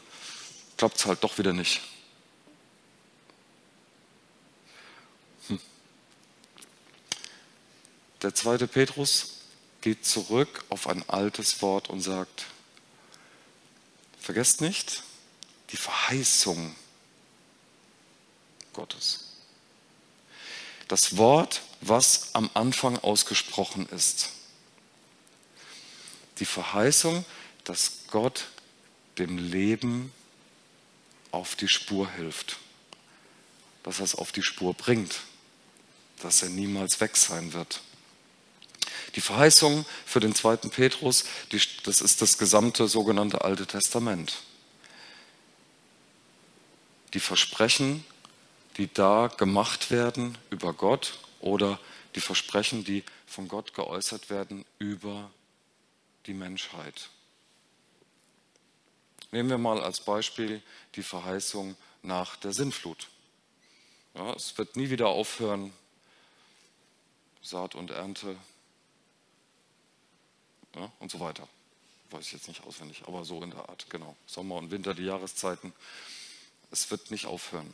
klappt 0.78 0.96
es 0.96 1.04
halt 1.04 1.22
doch 1.22 1.36
wieder 1.36 1.52
nicht. 1.52 1.82
Hm. 5.48 5.60
Der 8.22 8.34
zweite 8.34 8.68
Petrus 8.68 9.40
geht 9.82 10.06
zurück 10.06 10.64
auf 10.70 10.86
ein 10.86 11.06
altes 11.10 11.60
Wort 11.60 11.90
und 11.90 12.00
sagt, 12.00 12.46
vergesst 14.18 14.62
nicht 14.62 15.02
die 15.72 15.76
Verheißung 15.76 16.76
Gottes. 18.74 19.28
Das 20.88 21.16
Wort, 21.16 21.62
was 21.80 22.34
am 22.34 22.50
Anfang 22.54 22.98
ausgesprochen 22.98 23.88
ist. 23.88 24.30
Die 26.38 26.44
Verheißung, 26.44 27.24
dass 27.64 27.92
Gott 28.10 28.48
dem 29.18 29.38
Leben 29.38 30.12
auf 31.30 31.56
die 31.56 31.68
Spur 31.68 32.10
hilft, 32.10 32.58
dass 33.82 33.98
er 33.98 34.04
es 34.04 34.14
auf 34.14 34.32
die 34.32 34.42
Spur 34.42 34.74
bringt, 34.74 35.20
dass 36.20 36.42
er 36.42 36.50
niemals 36.50 37.00
weg 37.00 37.16
sein 37.16 37.52
wird. 37.52 37.80
Die 39.14 39.20
Verheißung 39.20 39.84
für 40.06 40.20
den 40.20 40.34
zweiten 40.34 40.70
Petrus, 40.70 41.24
die, 41.52 41.60
das 41.84 42.00
ist 42.00 42.22
das 42.22 42.38
gesamte 42.38 42.88
sogenannte 42.88 43.42
Alte 43.42 43.66
Testament. 43.66 44.42
Die 47.14 47.20
Versprechen, 47.20 48.04
die 48.76 48.92
da 48.92 49.28
gemacht 49.28 49.90
werden 49.90 50.38
über 50.50 50.72
Gott 50.72 51.18
oder 51.40 51.78
die 52.14 52.20
Versprechen, 52.20 52.84
die 52.84 53.04
von 53.26 53.48
Gott 53.48 53.74
geäußert 53.74 54.30
werden 54.30 54.64
über 54.78 55.30
die 56.26 56.34
Menschheit. 56.34 57.10
Nehmen 59.30 59.48
wir 59.48 59.58
mal 59.58 59.82
als 59.82 60.00
Beispiel 60.00 60.62
die 60.94 61.02
Verheißung 61.02 61.76
nach 62.02 62.36
der 62.36 62.52
Sintflut. 62.52 63.08
Ja, 64.14 64.32
es 64.34 64.56
wird 64.58 64.76
nie 64.76 64.90
wieder 64.90 65.08
aufhören, 65.08 65.72
Saat 67.40 67.74
und 67.74 67.90
Ernte 67.90 68.36
ja, 70.76 70.92
und 71.00 71.10
so 71.10 71.18
weiter. 71.18 71.48
Weiß 72.10 72.26
ich 72.26 72.32
jetzt 72.32 72.48
nicht 72.48 72.62
auswendig, 72.64 73.02
aber 73.06 73.24
so 73.24 73.42
in 73.42 73.50
der 73.50 73.68
Art, 73.68 73.86
genau. 73.88 74.14
Sommer 74.26 74.56
und 74.56 74.70
Winter, 74.70 74.94
die 74.94 75.04
Jahreszeiten. 75.04 75.72
Es 76.72 76.90
wird 76.90 77.10
nicht 77.10 77.26
aufhören. 77.26 77.72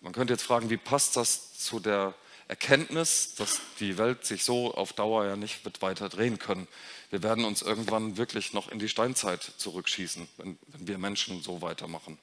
Man 0.00 0.12
könnte 0.12 0.34
jetzt 0.34 0.42
fragen, 0.42 0.70
wie 0.70 0.76
passt 0.76 1.16
das 1.16 1.54
zu 1.58 1.80
der 1.80 2.14
Erkenntnis, 2.48 3.34
dass 3.36 3.60
die 3.80 3.96
Welt 3.96 4.26
sich 4.26 4.44
so 4.44 4.74
auf 4.74 4.92
Dauer 4.92 5.24
ja 5.24 5.36
nicht 5.36 5.64
wird 5.64 5.82
weiter 5.82 6.08
drehen 6.08 6.38
können. 6.38 6.68
Wir 7.10 7.22
werden 7.22 7.44
uns 7.44 7.62
irgendwann 7.62 8.16
wirklich 8.16 8.52
noch 8.52 8.68
in 8.68 8.78
die 8.78 8.88
Steinzeit 8.88 9.42
zurückschießen, 9.56 10.28
wenn, 10.36 10.58
wenn 10.68 10.86
wir 10.86 10.98
Menschen 10.98 11.42
so 11.42 11.62
weitermachen. 11.62 12.18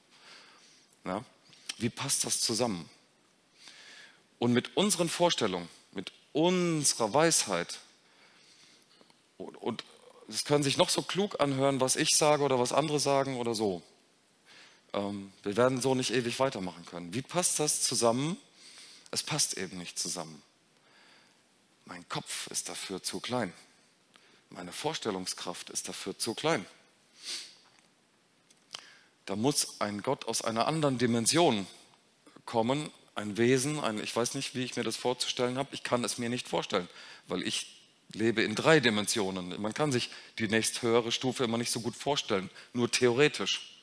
Ja? 1.04 1.24
Wie 1.78 1.90
passt 1.90 2.24
das 2.24 2.40
zusammen? 2.40 2.88
Und 4.38 4.52
mit 4.52 4.76
unseren 4.76 5.08
Vorstellungen, 5.08 5.68
mit 5.92 6.12
unserer 6.32 7.12
Weisheit, 7.12 7.80
und, 9.38 9.56
und 9.56 9.84
es 10.28 10.44
können 10.44 10.62
sich 10.62 10.76
noch 10.76 10.90
so 10.90 11.02
klug 11.02 11.40
anhören, 11.40 11.80
was 11.80 11.96
ich 11.96 12.16
sage 12.16 12.42
oder 12.42 12.58
was 12.58 12.72
andere 12.72 13.00
sagen 13.00 13.36
oder 13.36 13.54
so. 13.54 13.82
Ähm, 14.94 15.32
wir 15.42 15.56
werden 15.56 15.82
so 15.82 15.94
nicht 15.94 16.12
ewig 16.14 16.40
weitermachen 16.40 16.86
können. 16.86 17.12
Wie 17.12 17.22
passt 17.22 17.60
das 17.60 17.82
zusammen 17.82 18.38
es 19.14 19.22
passt 19.22 19.56
eben 19.58 19.78
nicht 19.78 19.96
zusammen. 19.96 20.42
Mein 21.84 22.08
Kopf 22.08 22.48
ist 22.48 22.68
dafür 22.68 23.00
zu 23.00 23.20
klein. 23.20 23.52
Meine 24.50 24.72
Vorstellungskraft 24.72 25.70
ist 25.70 25.88
dafür 25.88 26.18
zu 26.18 26.34
klein. 26.34 26.66
Da 29.24 29.36
muss 29.36 29.80
ein 29.80 30.02
Gott 30.02 30.26
aus 30.26 30.42
einer 30.42 30.66
anderen 30.66 30.98
Dimension 30.98 31.68
kommen, 32.44 32.90
ein 33.14 33.36
Wesen, 33.36 33.78
ein, 33.78 34.02
ich 34.02 34.16
weiß 34.16 34.34
nicht, 34.34 34.56
wie 34.56 34.64
ich 34.64 34.74
mir 34.74 34.82
das 34.82 34.96
vorzustellen 34.96 35.58
habe, 35.58 35.72
ich 35.76 35.84
kann 35.84 36.02
es 36.02 36.18
mir 36.18 36.28
nicht 36.28 36.48
vorstellen, 36.48 36.88
weil 37.28 37.46
ich 37.46 37.84
lebe 38.14 38.42
in 38.42 38.56
drei 38.56 38.80
Dimensionen. 38.80 39.62
Man 39.62 39.74
kann 39.74 39.92
sich 39.92 40.10
die 40.40 40.48
nächsthöhere 40.48 41.12
Stufe 41.12 41.44
immer 41.44 41.56
nicht 41.56 41.70
so 41.70 41.78
gut 41.78 41.94
vorstellen, 41.94 42.50
nur 42.72 42.90
theoretisch. 42.90 43.73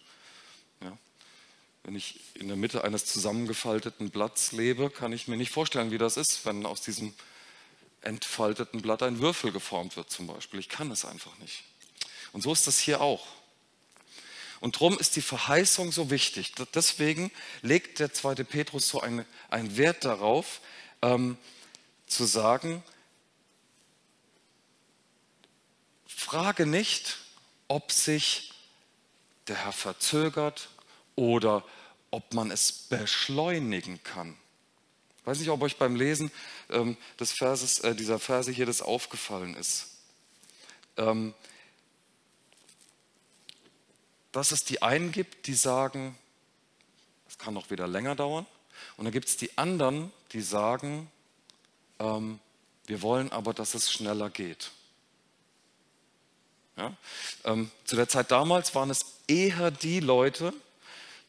Wenn 1.84 1.96
ich 1.96 2.20
in 2.36 2.48
der 2.48 2.58
Mitte 2.58 2.84
eines 2.84 3.06
zusammengefalteten 3.06 4.12
Blatts 4.12 4.52
lebe, 4.52 4.90
kann 4.90 5.14
ich 5.14 5.28
mir 5.28 5.38
nicht 5.38 5.52
vorstellen, 5.52 5.92
wie 5.92 5.98
das 5.98 6.18
ist, 6.18 6.46
wenn 6.46 6.66
aus 6.66 6.82
diesem 6.82 7.14
entfalteten 8.02 8.82
Blatt 8.82 9.04
ein 9.04 9.20
Würfel 9.20 9.52
geformt 9.52 9.96
wird 9.98 10.10
zum 10.10 10.28
Beispiel. 10.28 10.60
Ich 10.60 10.70
kann 10.70 10.92
es 10.92 11.06
einfach 11.06 11.38
nicht. 11.40 11.64
Und 12.34 12.42
so 12.42 12.54
ist 12.54 12.68
das 12.68 12.80
hier 12.80 13.02
auch. 13.02 13.28
Und 14.60 14.76
darum 14.76 14.98
ist 15.00 15.16
die 15.16 15.22
Verheißung 15.22 15.92
so 15.92 16.12
wichtig. 16.12 16.54
Deswegen 16.76 17.32
legt 17.64 18.00
der 18.00 18.14
zweite 18.14 18.46
Petrus 18.46 18.88
so 18.88 19.02
einen, 19.02 19.26
einen 19.50 19.76
Wert 19.76 20.06
darauf, 20.06 20.62
ähm, 21.02 21.38
zu 22.06 22.26
sagen, 22.26 22.84
frage 26.06 26.68
nicht, 26.68 27.18
ob 27.68 27.92
sich 27.92 28.54
der 29.48 29.56
Herr 29.56 29.74
verzögert 29.74 30.70
oder 31.22 31.64
ob 32.10 32.34
man 32.34 32.50
es 32.50 32.72
beschleunigen 32.72 34.02
kann. 34.04 34.36
Ich 35.20 35.28
weiß 35.28 35.40
nicht, 35.40 35.50
ob 35.50 35.62
euch 35.62 35.78
beim 35.78 35.96
Lesen 35.96 36.32
ähm, 36.72 36.98
des 37.20 37.32
Verses, 37.32 37.78
äh, 37.80 37.94
dieser 37.94 38.18
Verse 38.18 38.52
hier 38.52 38.66
das 38.66 38.82
aufgefallen 38.82 39.56
ist. 39.56 39.92
Ähm, 40.98 41.36
dass 44.32 44.52
es 44.52 44.64
die 44.64 44.82
einen 44.82 45.12
gibt, 45.12 45.46
die 45.46 45.54
sagen, 45.54 46.18
es 47.30 47.38
kann 47.38 47.54
noch 47.54 47.70
wieder 47.70 47.88
länger 47.88 48.16
dauern, 48.16 48.48
Und 48.98 49.06
dann 49.06 49.14
gibt 49.14 49.28
es 49.28 49.38
die 49.38 49.56
anderen, 49.60 50.12
die 50.32 50.42
sagen, 50.42 51.12
ähm, 52.00 52.40
wir 52.88 53.04
wollen 53.04 53.32
aber, 53.32 53.54
dass 53.54 53.76
es 53.76 53.92
schneller 53.92 54.32
geht. 54.32 54.72
Ja? 56.78 56.96
Ähm, 57.44 57.70
zu 57.86 57.96
der 57.96 58.10
Zeit 58.10 58.32
damals 58.32 58.74
waren 58.74 58.90
es 58.90 59.06
eher 59.28 59.70
die 59.70 60.00
Leute, 60.00 60.52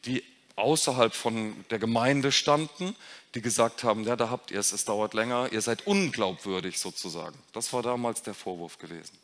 die 0.05 0.23
außerhalb 0.55 1.13
von 1.13 1.65
der 1.69 1.79
Gemeinde 1.79 2.31
standen, 2.31 2.95
die 3.33 3.41
gesagt 3.41 3.83
haben, 3.83 4.03
ja, 4.03 4.15
da 4.15 4.29
habt 4.29 4.51
ihr 4.51 4.59
es, 4.59 4.71
es 4.71 4.85
dauert 4.85 5.13
länger, 5.13 5.51
ihr 5.51 5.61
seid 5.61 5.87
unglaubwürdig 5.87 6.79
sozusagen. 6.79 7.37
Das 7.51 7.73
war 7.73 7.81
damals 7.81 8.21
der 8.21 8.33
Vorwurf 8.33 8.77
gewesen. 8.77 9.17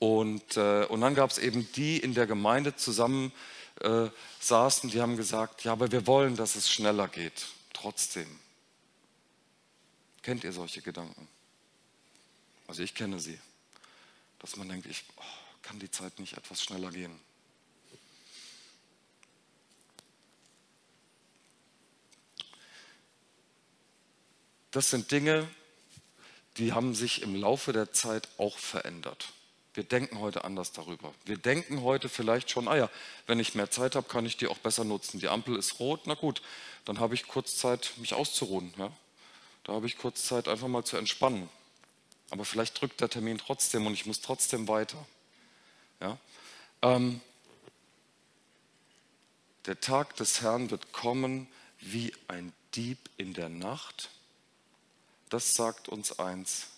Und, 0.00 0.56
äh, 0.56 0.84
und 0.86 1.00
dann 1.00 1.14
gab 1.14 1.30
es 1.30 1.38
eben 1.38 1.70
die 1.72 1.98
in 1.98 2.14
der 2.14 2.26
Gemeinde 2.26 2.76
zusammen 2.76 3.32
äh, 3.80 4.08
saßen, 4.40 4.90
die 4.90 5.00
haben 5.00 5.16
gesagt, 5.16 5.64
ja, 5.64 5.72
aber 5.72 5.92
wir 5.92 6.06
wollen, 6.06 6.36
dass 6.36 6.56
es 6.56 6.70
schneller 6.70 7.08
geht, 7.08 7.46
trotzdem. 7.72 8.38
Kennt 10.22 10.44
ihr 10.44 10.52
solche 10.52 10.82
Gedanken? 10.82 11.28
Also 12.66 12.82
ich 12.82 12.94
kenne 12.94 13.18
sie, 13.18 13.38
dass 14.40 14.56
man 14.56 14.68
denkt, 14.68 14.86
ich 14.86 15.04
oh, 15.16 15.22
kann 15.62 15.78
die 15.78 15.90
Zeit 15.90 16.18
nicht 16.18 16.36
etwas 16.36 16.62
schneller 16.62 16.90
gehen. 16.90 17.18
Das 24.70 24.90
sind 24.90 25.10
Dinge, 25.10 25.48
die 26.56 26.72
haben 26.72 26.94
sich 26.94 27.22
im 27.22 27.34
Laufe 27.34 27.72
der 27.72 27.92
Zeit 27.92 28.28
auch 28.36 28.58
verändert. 28.58 29.32
Wir 29.74 29.84
denken 29.84 30.18
heute 30.18 30.44
anders 30.44 30.72
darüber. 30.72 31.14
Wir 31.24 31.36
denken 31.36 31.82
heute 31.82 32.08
vielleicht 32.08 32.50
schon, 32.50 32.66
ah 32.66 32.76
ja, 32.76 32.90
wenn 33.26 33.38
ich 33.38 33.54
mehr 33.54 33.70
Zeit 33.70 33.94
habe, 33.94 34.08
kann 34.08 34.26
ich 34.26 34.36
die 34.36 34.48
auch 34.48 34.58
besser 34.58 34.82
nutzen. 34.82 35.20
Die 35.20 35.28
Ampel 35.28 35.56
ist 35.56 35.78
rot, 35.78 36.00
na 36.06 36.14
gut, 36.14 36.42
dann 36.84 36.98
habe 36.98 37.14
ich 37.14 37.28
kurz 37.28 37.56
Zeit, 37.56 37.92
mich 37.98 38.12
auszuruhen. 38.12 38.74
Ja? 38.76 38.90
Da 39.64 39.74
habe 39.74 39.86
ich 39.86 39.96
kurz 39.96 40.24
Zeit, 40.24 40.48
einfach 40.48 40.66
mal 40.66 40.84
zu 40.84 40.96
entspannen. 40.96 41.48
Aber 42.30 42.44
vielleicht 42.44 42.80
drückt 42.80 43.00
der 43.00 43.08
Termin 43.08 43.38
trotzdem 43.38 43.86
und 43.86 43.94
ich 43.94 44.04
muss 44.04 44.20
trotzdem 44.20 44.66
weiter. 44.66 45.06
Ja? 46.00 46.18
Ähm, 46.82 47.20
der 49.66 49.80
Tag 49.80 50.16
des 50.16 50.40
Herrn 50.40 50.70
wird 50.70 50.92
kommen 50.92 51.46
wie 51.78 52.12
ein 52.26 52.52
Dieb 52.74 52.98
in 53.16 53.32
der 53.32 53.48
Nacht. 53.48 54.10
Das 55.28 55.54
sagt 55.54 55.88
uns 55.88 56.18
eins, 56.18 56.68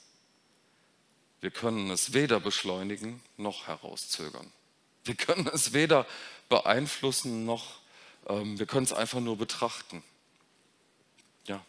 wir 1.40 1.50
können 1.50 1.90
es 1.90 2.12
weder 2.12 2.40
beschleunigen 2.40 3.22
noch 3.36 3.66
herauszögern. 3.66 4.52
Wir 5.04 5.14
können 5.14 5.48
es 5.48 5.72
weder 5.72 6.06
beeinflussen 6.48 7.46
noch, 7.46 7.80
ähm, 8.26 8.58
wir 8.58 8.66
können 8.66 8.84
es 8.84 8.92
einfach 8.92 9.20
nur 9.20 9.38
betrachten. 9.38 10.02
Ja, 11.46 11.64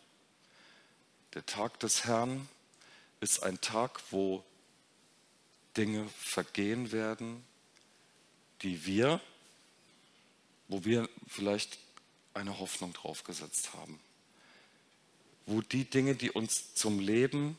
der 1.34 1.46
Tag 1.46 1.80
des 1.80 2.04
Herrn 2.06 2.50
ist 3.22 3.44
ein 3.44 3.62
Tag, 3.62 4.02
wo 4.12 4.44
Dinge 5.78 6.10
vergehen 6.18 6.92
werden, 6.92 7.46
die 8.64 8.86
wir, 8.86 9.22
wo 10.68 10.84
wir 10.84 11.08
vielleicht 11.28 11.78
eine 12.34 12.60
Hoffnung 12.60 12.92
drauf 12.94 13.24
gesetzt 13.24 13.74
haben. 13.74 14.00
Wo 15.46 15.62
die 15.62 15.86
Dinge, 15.86 16.16
die 16.16 16.32
uns 16.32 16.74
zum 16.76 17.00
Leben 17.00 17.58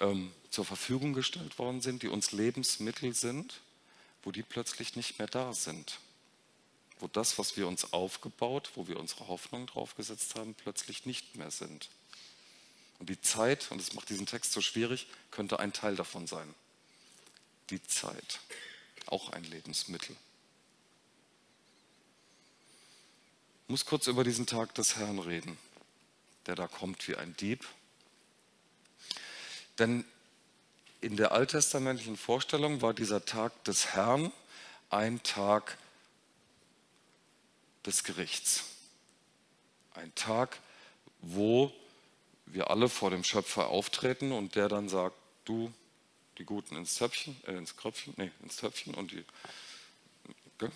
ähm, 0.00 0.32
zur 0.50 0.64
Verfügung 0.64 1.12
gestellt 1.12 1.58
worden 1.58 1.80
sind, 1.80 2.02
die 2.02 2.08
uns 2.08 2.32
Lebensmittel 2.32 3.14
sind, 3.14 3.60
wo 4.22 4.32
die 4.32 4.42
plötzlich 4.42 4.96
nicht 4.96 5.18
mehr 5.18 5.28
da 5.28 5.52
sind. 5.52 6.00
Wo 6.98 7.08
das, 7.08 7.38
was 7.38 7.56
wir 7.56 7.68
uns 7.68 7.92
aufgebaut, 7.92 8.70
wo 8.74 8.88
wir 8.88 8.98
unsere 8.98 9.28
Hoffnung 9.28 9.66
draufgesetzt 9.66 10.34
haben, 10.34 10.54
plötzlich 10.54 11.06
nicht 11.06 11.36
mehr 11.36 11.50
sind. 11.50 11.88
Und 12.98 13.10
die 13.10 13.20
Zeit, 13.20 13.70
und 13.70 13.80
das 13.80 13.92
macht 13.92 14.08
diesen 14.08 14.26
Text 14.26 14.52
so 14.52 14.60
schwierig, 14.60 15.06
könnte 15.30 15.60
ein 15.60 15.72
Teil 15.72 15.96
davon 15.96 16.26
sein. 16.26 16.54
Die 17.70 17.82
Zeit, 17.82 18.40
auch 19.06 19.30
ein 19.30 19.44
Lebensmittel. 19.44 20.16
Ich 23.64 23.70
muss 23.70 23.84
kurz 23.84 24.06
über 24.06 24.24
diesen 24.24 24.46
Tag 24.46 24.74
des 24.74 24.96
Herrn 24.96 25.18
reden, 25.18 25.58
der 26.46 26.54
da 26.54 26.66
kommt 26.66 27.06
wie 27.08 27.16
ein 27.16 27.36
Dieb 27.36 27.66
denn 29.78 30.04
in 31.00 31.16
der 31.16 31.32
alttestamentlichen 31.32 32.16
Vorstellung 32.16 32.82
war 32.82 32.94
dieser 32.94 33.24
Tag 33.24 33.64
des 33.64 33.94
Herrn 33.94 34.32
ein 34.90 35.22
Tag 35.22 35.76
des 37.84 38.02
Gerichts. 38.04 38.64
Ein 39.94 40.14
Tag, 40.14 40.58
wo 41.20 41.72
wir 42.46 42.70
alle 42.70 42.88
vor 42.88 43.10
dem 43.10 43.24
Schöpfer 43.24 43.68
auftreten 43.68 44.32
und 44.32 44.54
der 44.54 44.68
dann 44.68 44.88
sagt, 44.88 45.16
du, 45.44 45.72
die 46.38 46.44
Guten 46.44 46.76
ins 46.76 46.96
Töpfchen, 46.96 47.36
äh, 47.46 47.52
ins 47.52 47.76
Kröpfchen, 47.76 48.14
nee, 48.16 48.30
ins 48.42 48.56
Töpfchen 48.56 48.94
und 48.94 49.10
die, 49.10 49.24
okay? 50.54 50.70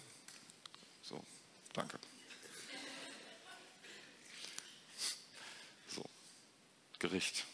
so, 1.03 1.23
danke. 1.73 1.99
Gericht. 7.01 7.45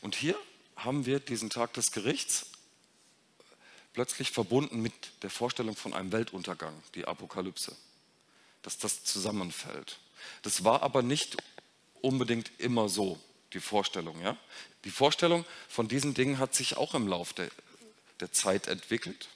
Und 0.00 0.16
hier 0.16 0.36
haben 0.76 1.06
wir 1.06 1.20
diesen 1.20 1.50
Tag 1.50 1.72
des 1.74 1.92
Gerichts 1.92 2.46
plötzlich 3.92 4.30
verbunden 4.30 4.80
mit 4.80 4.92
der 5.22 5.30
Vorstellung 5.30 5.76
von 5.76 5.94
einem 5.94 6.12
Weltuntergang, 6.12 6.74
die 6.94 7.04
Apokalypse, 7.04 7.76
dass 8.62 8.78
das 8.78 9.04
zusammenfällt. 9.04 9.98
Das 10.42 10.64
war 10.64 10.82
aber 10.82 11.02
nicht 11.02 11.36
unbedingt 12.00 12.50
immer 12.58 12.88
so, 12.88 13.20
die 13.52 13.60
Vorstellung. 13.60 14.20
Ja? 14.22 14.36
Die 14.84 14.90
Vorstellung 14.90 15.44
von 15.68 15.88
diesen 15.88 16.14
Dingen 16.14 16.38
hat 16.38 16.54
sich 16.54 16.76
auch 16.76 16.94
im 16.94 17.06
Laufe 17.06 17.34
der, 17.34 17.50
der 18.20 18.32
Zeit 18.32 18.66
entwickelt. 18.66 19.28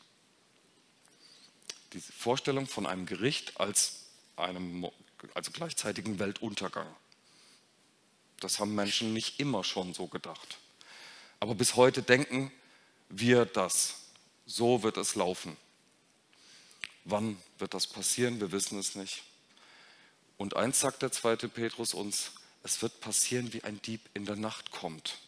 Die 1.92 2.00
Vorstellung 2.00 2.66
von 2.66 2.86
einem 2.86 3.06
Gericht 3.06 3.60
als 3.60 4.06
einem 4.36 4.88
also 5.34 5.50
gleichzeitigen 5.50 6.18
Weltuntergang. 6.18 6.86
Das 8.40 8.58
haben 8.58 8.74
Menschen 8.74 9.12
nicht 9.12 9.40
immer 9.40 9.64
schon 9.64 9.94
so 9.94 10.06
gedacht. 10.06 10.58
Aber 11.40 11.54
bis 11.54 11.76
heute 11.76 12.02
denken 12.02 12.52
wir 13.08 13.44
das. 13.46 13.96
So 14.46 14.82
wird 14.82 14.96
es 14.96 15.14
laufen. 15.14 15.56
Wann 17.04 17.40
wird 17.58 17.74
das 17.74 17.86
passieren? 17.86 18.40
Wir 18.40 18.52
wissen 18.52 18.78
es 18.78 18.94
nicht. 18.94 19.22
Und 20.36 20.56
eins 20.56 20.80
sagt 20.80 21.02
der 21.02 21.12
zweite 21.12 21.48
Petrus 21.48 21.94
uns, 21.94 22.32
es 22.62 22.82
wird 22.82 23.00
passieren, 23.00 23.52
wie 23.52 23.64
ein 23.64 23.80
Dieb 23.82 24.00
in 24.12 24.26
der 24.26 24.36
Nacht 24.36 24.70
kommt. 24.70 25.18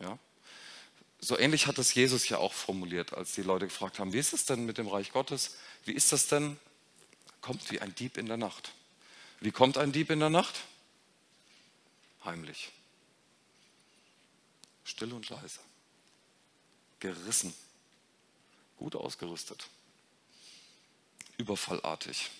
Ja? 0.00 0.18
So 1.20 1.36
ähnlich 1.36 1.66
hat 1.66 1.78
es 1.78 1.94
Jesus 1.94 2.28
ja 2.28 2.38
auch 2.38 2.52
formuliert, 2.52 3.12
als 3.12 3.32
die 3.32 3.42
Leute 3.42 3.66
gefragt 3.66 3.98
haben, 3.98 4.12
wie 4.12 4.18
ist 4.18 4.32
es 4.32 4.44
denn 4.46 4.64
mit 4.64 4.78
dem 4.78 4.86
Reich 4.86 5.12
Gottes? 5.12 5.56
Wie 5.84 5.92
ist 5.92 6.12
das 6.12 6.28
denn? 6.28 6.56
Kommt 7.40 7.70
wie 7.70 7.80
ein 7.80 7.94
Dieb 7.94 8.16
in 8.16 8.26
der 8.26 8.36
Nacht. 8.36 8.72
Wie 9.40 9.50
kommt 9.50 9.76
ein 9.76 9.92
Dieb 9.92 10.10
in 10.10 10.20
der 10.20 10.30
Nacht? 10.30 10.54
Heimlich. 12.28 12.70
Still 14.84 15.12
und 15.14 15.28
leise. 15.28 15.60
Gerissen. 17.00 17.54
Gut 18.76 18.94
ausgerüstet. 18.94 19.66
Überfallartig. 21.38 22.30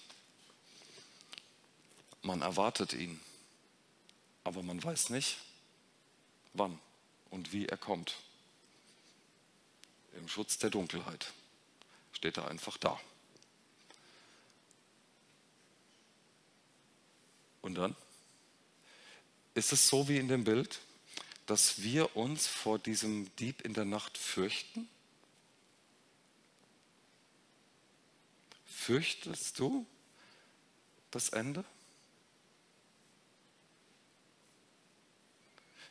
Man 2.22 2.42
erwartet 2.42 2.92
ihn, 2.92 3.20
aber 4.44 4.62
man 4.62 4.82
weiß 4.82 5.10
nicht, 5.10 5.38
wann 6.52 6.78
und 7.30 7.52
wie 7.52 7.66
er 7.66 7.76
kommt. 7.76 8.16
Im 10.14 10.28
Schutz 10.28 10.58
der 10.58 10.70
Dunkelheit 10.70 11.32
steht 12.12 12.36
er 12.36 12.48
einfach 12.48 12.76
da. 12.76 13.00
Und 17.62 17.76
dann? 17.76 17.96
Ist 19.58 19.72
es 19.72 19.88
so 19.88 20.06
wie 20.06 20.18
in 20.18 20.28
dem 20.28 20.44
Bild, 20.44 20.78
dass 21.46 21.82
wir 21.82 22.14
uns 22.14 22.46
vor 22.46 22.78
diesem 22.78 23.28
Dieb 23.38 23.62
in 23.62 23.74
der 23.74 23.84
Nacht 23.84 24.16
fürchten? 24.16 24.88
Fürchtest 28.64 29.58
du 29.58 29.84
das 31.10 31.30
Ende? 31.30 31.64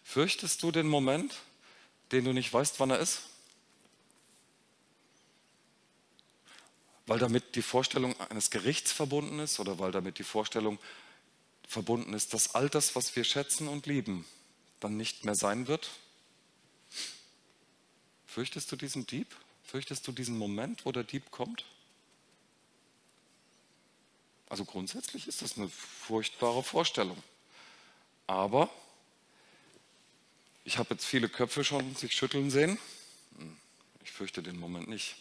Fürchtest 0.02 0.64
du 0.64 0.72
den 0.72 0.88
Moment, 0.88 1.36
den 2.14 2.24
du 2.24 2.32
nicht 2.32 2.54
weißt, 2.54 2.80
wann 2.80 2.92
er 2.92 3.00
ist? 3.00 3.24
Weil 7.06 7.20
damit 7.20 7.56
die 7.56 7.62
Vorstellung 7.62 8.18
eines 8.30 8.50
Gerichts 8.50 8.94
verbunden 8.94 9.40
ist 9.40 9.60
oder 9.60 9.78
weil 9.78 9.92
damit 9.92 10.20
die 10.20 10.24
Vorstellung 10.24 10.80
verbunden 11.68 12.14
ist, 12.14 12.34
dass 12.34 12.56
all 12.56 12.70
das, 12.70 12.96
was 12.96 13.16
wir 13.16 13.24
schätzen 13.24 13.68
und 13.68 13.86
lieben, 13.86 14.26
dann 14.80 14.98
nicht 14.98 15.26
mehr 15.26 15.36
sein 15.36 15.68
wird? 15.68 15.90
Fürchtest 18.26 18.72
du 18.72 18.76
diesen 18.76 19.06
Dieb? 19.06 19.36
Fürchtest 19.64 20.08
du 20.08 20.12
diesen 20.12 20.38
Moment, 20.38 20.86
wo 20.86 20.92
der 20.92 21.04
Dieb 21.04 21.30
kommt? 21.30 21.66
Also 24.50 24.64
grundsätzlich 24.64 25.28
ist 25.28 25.42
das 25.42 25.58
eine 25.58 25.68
furchtbare 25.68 26.64
Vorstellung. 26.64 27.22
Aber 28.28 28.70
ich 30.64 30.78
habe 30.78 30.94
jetzt 30.94 31.06
viele 31.06 31.28
Köpfe 31.28 31.64
schon 31.64 31.96
sich 31.96 32.14
schütteln 32.14 32.50
sehen. 32.50 32.80
Hm, 33.38 33.58
ich 34.04 34.12
fürchte 34.12 34.42
den 34.42 34.58
Moment 34.58 34.88
nicht. 34.88 35.16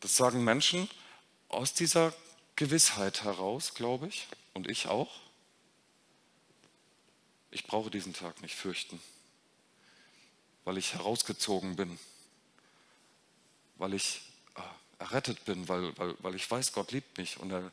Das 0.00 0.16
sagen 0.16 0.44
Menschen 0.44 0.88
aus 1.48 1.74
dieser 1.74 2.14
Gewissheit 2.56 3.24
heraus, 3.24 3.74
glaube 3.74 4.08
ich, 4.08 4.26
und 4.52 4.68
ich 4.68 4.86
auch. 4.86 5.20
Ich 7.50 7.66
brauche 7.66 7.90
diesen 7.90 8.14
Tag 8.14 8.42
nicht 8.42 8.54
fürchten, 8.54 9.00
weil 10.64 10.76
ich 10.76 10.94
herausgezogen 10.94 11.76
bin, 11.76 11.98
weil 13.76 13.94
ich 13.94 14.22
äh, 14.56 14.60
errettet 14.98 15.44
bin, 15.44 15.68
weil, 15.68 15.96
weil, 15.96 16.16
weil 16.18 16.34
ich 16.34 16.50
weiß, 16.50 16.72
Gott 16.72 16.92
liebt 16.92 17.16
mich. 17.16 17.38
Und 17.38 17.52
er, 17.52 17.70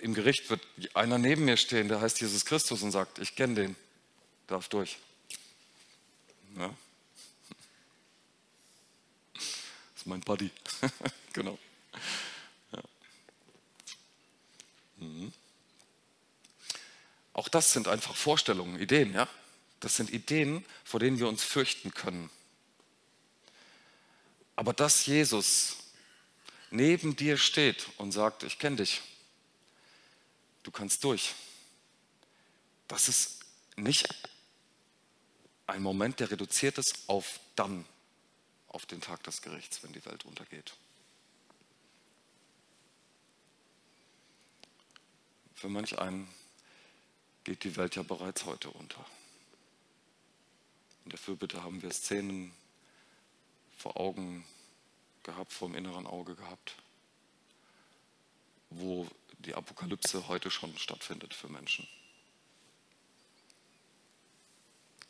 im 0.00 0.14
Gericht 0.14 0.50
wird 0.50 0.60
einer 0.94 1.18
neben 1.18 1.44
mir 1.44 1.56
stehen, 1.56 1.88
der 1.88 2.00
heißt 2.00 2.20
Jesus 2.20 2.44
Christus 2.44 2.82
und 2.82 2.90
sagt, 2.90 3.18
ich 3.18 3.34
kenne 3.34 3.54
den, 3.54 3.76
darf 4.46 4.68
durch. 4.68 4.98
Ja. 6.56 6.74
Das 9.34 9.44
ist 9.96 10.06
mein 10.06 10.20
Buddy. 10.20 10.50
genau. 11.32 11.58
Ja. 12.72 12.82
Mhm. 14.96 15.32
Auch 17.38 17.48
das 17.48 17.72
sind 17.72 17.86
einfach 17.86 18.16
Vorstellungen, 18.16 18.80
Ideen, 18.80 19.14
ja. 19.14 19.28
Das 19.78 19.94
sind 19.94 20.10
Ideen, 20.10 20.66
vor 20.82 20.98
denen 20.98 21.20
wir 21.20 21.28
uns 21.28 21.44
fürchten 21.44 21.94
können. 21.94 22.30
Aber 24.56 24.72
dass 24.72 25.06
Jesus 25.06 25.76
neben 26.72 27.14
dir 27.14 27.36
steht 27.36 27.86
und 27.96 28.10
sagt, 28.10 28.42
ich 28.42 28.58
kenne 28.58 28.78
dich, 28.78 29.02
du 30.64 30.72
kannst 30.72 31.04
durch, 31.04 31.36
das 32.88 33.08
ist 33.08 33.44
nicht 33.76 34.08
ein 35.68 35.80
Moment, 35.80 36.18
der 36.18 36.32
reduziert 36.32 36.76
ist 36.76 37.04
auf 37.06 37.38
dann, 37.54 37.84
auf 38.66 38.84
den 38.84 39.00
Tag 39.00 39.22
des 39.22 39.42
Gerichts, 39.42 39.84
wenn 39.84 39.92
die 39.92 40.04
Welt 40.06 40.24
untergeht. 40.24 40.74
Für 45.54 45.68
manch 45.68 46.00
einen 46.00 46.26
geht 47.48 47.64
die 47.64 47.76
Welt 47.76 47.96
ja 47.96 48.02
bereits 48.02 48.44
heute 48.44 48.68
unter. 48.68 49.02
In 51.04 51.10
der 51.10 51.18
Fürbitte 51.18 51.62
haben 51.62 51.80
wir 51.80 51.90
Szenen 51.90 52.52
vor 53.78 53.98
Augen 53.98 54.44
gehabt, 55.22 55.54
vor 55.54 55.68
dem 55.68 55.74
inneren 55.74 56.06
Auge 56.06 56.34
gehabt, 56.34 56.74
wo 58.68 59.08
die 59.38 59.54
Apokalypse 59.54 60.28
heute 60.28 60.50
schon 60.50 60.76
stattfindet 60.76 61.32
für 61.32 61.48
Menschen. 61.48 61.88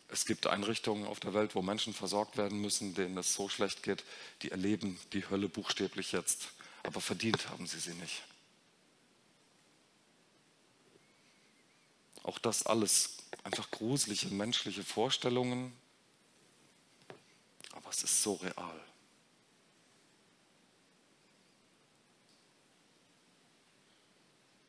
Es 0.07 0.25
gibt 0.25 0.47
Einrichtungen 0.47 1.09
auf 1.09 1.19
der 1.19 1.35
Welt, 1.35 1.57
wo 1.57 1.63
Menschen 1.63 1.93
versorgt 1.93 2.37
werden 2.37 2.61
müssen, 2.61 2.95
denen 2.95 3.19
es 3.19 3.35
so 3.35 3.49
schlecht 3.49 3.83
geht, 3.83 4.05
die 4.43 4.53
erleben 4.53 4.97
die 5.13 5.29
Hölle 5.29 5.49
buchstäblich 5.49 6.13
jetzt, 6.13 6.51
aber 6.85 7.01
verdient 7.01 7.49
haben 7.49 7.67
sie 7.67 7.81
sie 7.81 7.95
nicht. 7.95 8.23
Auch 12.29 12.39
das 12.39 12.67
alles 12.67 13.17
einfach 13.43 13.71
gruselige 13.71 14.27
menschliche 14.27 14.85
Vorstellungen, 14.85 15.73
aber 17.73 17.89
es 17.89 18.03
ist 18.03 18.23
so 18.23 18.35
real. 18.35 18.81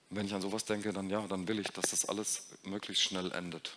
Und 0.10 0.16
wenn 0.16 0.26
ich 0.26 0.34
an 0.34 0.42
sowas 0.42 0.64
denke, 0.64 0.94
dann 0.94 1.10
ja, 1.10 1.28
dann 1.28 1.50
will 1.50 1.60
ich, 1.60 1.68
dass 1.68 1.90
das 1.90 2.06
alles 2.06 2.46
möglichst 2.64 3.04
schnell 3.04 3.30
endet. 3.34 3.76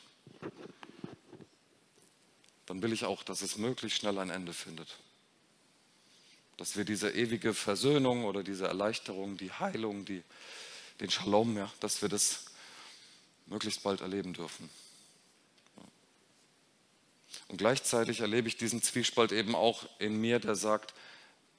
Dann 2.66 2.82
will 2.82 2.92
ich 2.92 3.04
auch, 3.04 3.24
dass 3.24 3.42
es 3.42 3.56
möglichst 3.56 3.98
schnell 3.98 4.16
ein 4.20 4.30
Ende 4.30 4.52
findet. 4.52 4.96
Dass 6.56 6.76
wir 6.76 6.84
diese 6.84 7.10
ewige 7.10 7.52
Versöhnung 7.52 8.26
oder 8.26 8.44
diese 8.44 8.68
Erleichterung, 8.68 9.38
die 9.38 9.50
Heilung, 9.50 10.04
die, 10.04 10.22
den 11.00 11.10
Shalom, 11.10 11.56
ja, 11.56 11.68
dass 11.80 12.00
wir 12.00 12.08
das 12.08 12.51
möglichst 13.52 13.82
bald 13.82 14.00
erleben 14.00 14.32
dürfen. 14.32 14.68
Und 17.48 17.58
gleichzeitig 17.58 18.20
erlebe 18.20 18.48
ich 18.48 18.56
diesen 18.56 18.82
Zwiespalt 18.82 19.30
eben 19.30 19.54
auch 19.54 19.86
in 19.98 20.20
mir, 20.20 20.38
der 20.38 20.56
sagt, 20.56 20.94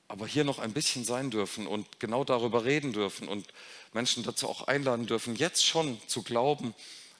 aber 0.07 0.27
hier 0.27 0.43
noch 0.43 0.59
ein 0.59 0.73
bisschen 0.73 1.05
sein 1.05 1.31
dürfen 1.31 1.65
und 1.65 1.99
genau 1.99 2.23
darüber 2.23 2.65
reden 2.65 2.93
dürfen 2.93 3.27
und 3.27 3.47
Menschen 3.93 4.23
dazu 4.23 4.49
auch 4.49 4.67
einladen 4.67 5.07
dürfen, 5.07 5.35
jetzt 5.35 5.65
schon 5.65 5.99
zu 6.07 6.23
glauben, 6.23 6.75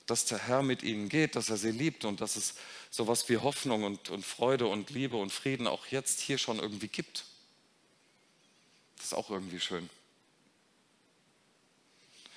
dass 0.05 0.25
der 0.25 0.38
Herr 0.39 0.63
mit 0.63 0.83
ihnen 0.83 1.07
geht, 1.07 1.36
dass 1.36 1.49
er 1.49 1.57
sie 1.57 1.71
liebt 1.71 2.03
und 2.03 2.19
dass 2.19 2.36
es 2.36 2.55
sowas 2.91 3.29
wie 3.29 3.38
Hoffnung 3.38 3.83
und, 3.83 4.09
und 4.09 4.25
Freude 4.25 4.67
und 4.67 4.89
Liebe 4.89 5.17
und 5.17 5.31
Frieden 5.31 5.65
auch 5.65 5.88
jetzt 5.88 6.19
hier 6.19 6.38
schon 6.38 6.59
irgendwie 6.59 6.89
gibt. 6.89 7.25
Das 8.97 9.07
ist 9.07 9.13
auch 9.13 9.29
irgendwie 9.29 9.59
schön. 9.59 9.89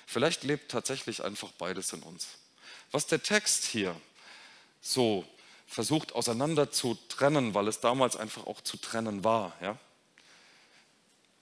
Vielleicht 0.09 0.45
lebt 0.45 0.71
tatsächlich 0.71 1.21
einfach 1.21 1.51
beides 1.51 1.91
in 1.91 2.01
uns. 2.01 2.27
Was 2.91 3.07
der 3.07 3.21
Text 3.21 3.65
hier 3.65 3.93
so 4.79 5.25
versucht 5.67 6.13
auseinander 6.13 6.71
zu 6.71 6.97
trennen, 7.09 7.53
weil 7.53 7.67
es 7.67 7.81
damals 7.81 8.15
einfach 8.15 8.47
auch 8.47 8.61
zu 8.61 8.77
trennen 8.77 9.25
war. 9.25 9.53
Ja? 9.61 9.77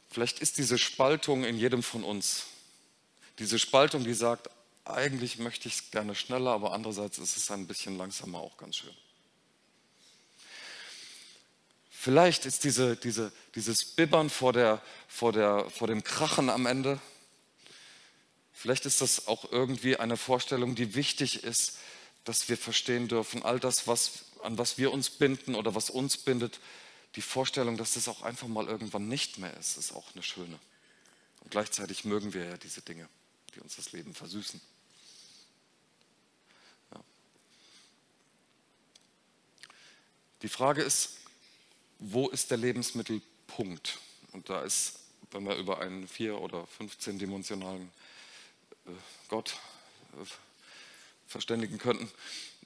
Vielleicht 0.09 0.39
ist 0.39 0.57
diese 0.57 0.79
Spaltung 0.79 1.43
in 1.43 1.59
jedem 1.59 1.83
von 1.83 2.03
uns. 2.03 2.47
Diese 3.37 3.59
Spaltung, 3.59 4.03
die 4.03 4.15
sagt, 4.15 4.49
eigentlich 4.83 5.37
möchte 5.37 5.67
ich 5.67 5.75
es 5.75 5.91
gerne 5.91 6.15
schneller, 6.15 6.49
aber 6.49 6.73
andererseits 6.73 7.19
ist 7.19 7.37
es 7.37 7.51
ein 7.51 7.67
bisschen 7.67 7.99
langsamer 7.99 8.39
auch 8.39 8.57
ganz 8.57 8.77
schön. 8.77 8.97
Vielleicht 11.91 12.47
ist 12.47 12.63
diese, 12.63 12.95
diese, 12.95 13.31
dieses 13.53 13.85
Bibbern 13.85 14.31
vor, 14.31 14.53
der, 14.53 14.81
vor, 15.07 15.33
der, 15.33 15.69
vor 15.69 15.87
dem 15.87 16.03
Krachen 16.03 16.49
am 16.49 16.65
Ende 16.65 16.99
Vielleicht 18.65 18.87
ist 18.87 19.01
das 19.01 19.27
auch 19.27 19.51
irgendwie 19.51 19.97
eine 19.97 20.17
Vorstellung, 20.17 20.73
die 20.73 20.95
wichtig 20.95 21.43
ist, 21.43 21.77
dass 22.23 22.49
wir 22.49 22.57
verstehen 22.57 23.07
dürfen, 23.07 23.43
all 23.43 23.59
das, 23.59 23.85
was, 23.85 24.25
an 24.41 24.57
was 24.57 24.79
wir 24.79 24.91
uns 24.91 25.11
binden 25.11 25.53
oder 25.53 25.75
was 25.75 25.91
uns 25.91 26.17
bindet, 26.17 26.59
die 27.15 27.21
Vorstellung, 27.21 27.77
dass 27.77 27.93
das 27.93 28.07
auch 28.07 28.23
einfach 28.23 28.47
mal 28.47 28.65
irgendwann 28.65 29.07
nicht 29.07 29.37
mehr 29.37 29.55
ist, 29.57 29.77
ist 29.77 29.93
auch 29.93 30.11
eine 30.15 30.23
schöne. 30.23 30.57
Und 31.41 31.51
gleichzeitig 31.51 32.05
mögen 32.05 32.33
wir 32.33 32.43
ja 32.43 32.57
diese 32.57 32.81
Dinge, 32.81 33.07
die 33.53 33.59
uns 33.59 33.75
das 33.75 33.91
Leben 33.91 34.15
versüßen. 34.15 34.59
Ja. 36.91 37.03
Die 40.41 40.49
Frage 40.49 40.81
ist, 40.81 41.17
wo 41.99 42.29
ist 42.29 42.49
der 42.49 42.57
Lebensmittelpunkt? 42.57 43.99
Und 44.31 44.49
da 44.49 44.63
ist, 44.63 45.01
wenn 45.29 45.45
wir 45.45 45.55
über 45.55 45.81
einen 45.81 46.07
vier- 46.07 46.41
oder 46.41 46.67
15-dimensionalen 46.79 47.83
äh, 47.83 48.04
Gott 49.29 49.55
äh, 50.13 50.25
verständigen 51.27 51.77
könnten, 51.77 52.11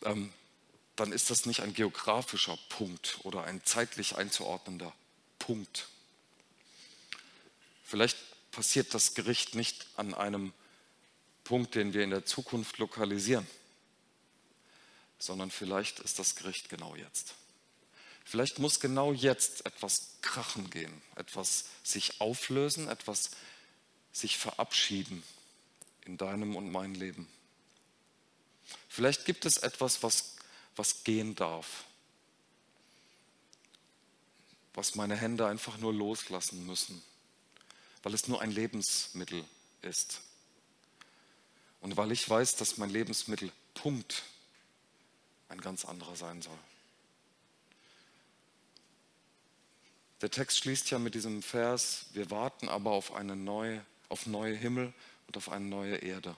ähm, 0.03 0.33
dann 0.95 1.11
ist 1.11 1.29
das 1.29 1.45
nicht 1.45 1.61
ein 1.61 1.73
geografischer 1.73 2.57
Punkt 2.69 3.19
oder 3.23 3.45
ein 3.45 3.63
zeitlich 3.63 4.17
einzuordnender 4.17 4.93
Punkt. 5.37 5.87
Vielleicht 7.83 8.17
passiert 8.51 8.93
das 8.93 9.13
Gericht 9.13 9.55
nicht 9.55 9.87
an 9.95 10.13
einem 10.13 10.53
Punkt, 11.43 11.75
den 11.75 11.93
wir 11.93 12.03
in 12.03 12.09
der 12.09 12.25
Zukunft 12.25 12.77
lokalisieren, 12.77 13.47
sondern 15.17 15.51
vielleicht 15.51 15.99
ist 15.99 16.19
das 16.19 16.35
Gericht 16.35 16.69
genau 16.69 16.95
jetzt. 16.95 17.35
Vielleicht 18.25 18.59
muss 18.59 18.79
genau 18.79 19.13
jetzt 19.13 19.65
etwas 19.65 20.17
krachen 20.21 20.69
gehen, 20.69 21.01
etwas 21.15 21.65
sich 21.83 22.21
auflösen, 22.21 22.89
etwas 22.89 23.31
sich 24.11 24.37
verabschieden 24.37 25.23
in 26.09 26.17
deinem 26.17 26.55
und 26.55 26.71
meinem 26.71 26.95
Leben. 26.95 27.27
Vielleicht 28.87 29.25
gibt 29.25 29.45
es 29.45 29.57
etwas, 29.57 30.01
was, 30.01 30.37
was 30.75 31.03
gehen 31.03 31.35
darf, 31.35 31.83
was 34.73 34.95
meine 34.95 35.15
Hände 35.15 35.45
einfach 35.45 35.77
nur 35.77 35.93
loslassen 35.93 36.65
müssen, 36.65 36.99
weil 38.01 38.15
es 38.15 38.27
nur 38.27 38.41
ein 38.41 38.49
Lebensmittel 38.49 39.45
ist. 39.83 40.21
Und 41.81 41.95
weil 41.95 42.11
ich 42.11 42.27
weiß, 42.27 42.55
dass 42.55 42.77
mein 42.77 42.89
Lebensmittelpunkt 42.89 44.23
ein 45.47 45.61
ganz 45.61 45.85
anderer 45.85 46.15
sein 46.15 46.41
soll. 46.41 46.57
Der 50.21 50.31
Text 50.31 50.57
schließt 50.57 50.89
ja 50.89 50.97
mit 50.97 51.13
diesem 51.13 51.43
Vers, 51.43 52.07
wir 52.13 52.31
warten 52.31 52.67
aber 52.67 52.91
auf 52.91 53.13
eine 53.13 53.35
neue, 53.35 53.85
auf 54.09 54.25
neue 54.25 54.55
Himmel 54.55 54.91
und 55.29 55.37
auf 55.37 55.49
eine 55.49 55.65
neue 55.65 55.97
Erde. 55.97 56.35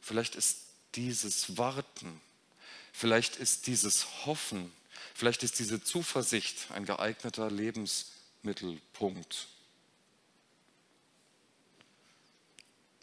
Vielleicht 0.00 0.36
ist 0.36 0.60
dieses 0.94 1.58
Warten, 1.58 2.18
vielleicht 2.94 3.36
ist 3.36 3.66
dieses 3.66 4.24
Hoffen, 4.24 4.72
vielleicht 5.14 5.42
ist 5.42 5.58
diese 5.58 5.84
Zuversicht 5.84 6.70
ein 6.70 6.86
geeigneter 6.86 7.50
Lebensmittelpunkt. 7.50 9.48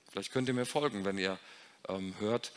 Vielleicht 0.09 0.31
könnt 0.31 0.47
ihr 0.47 0.55
mir 0.55 0.65
folgen, 0.65 1.05
wenn 1.05 1.19
ihr 1.19 1.37
ähm, 1.89 2.15
hört, 2.17 2.51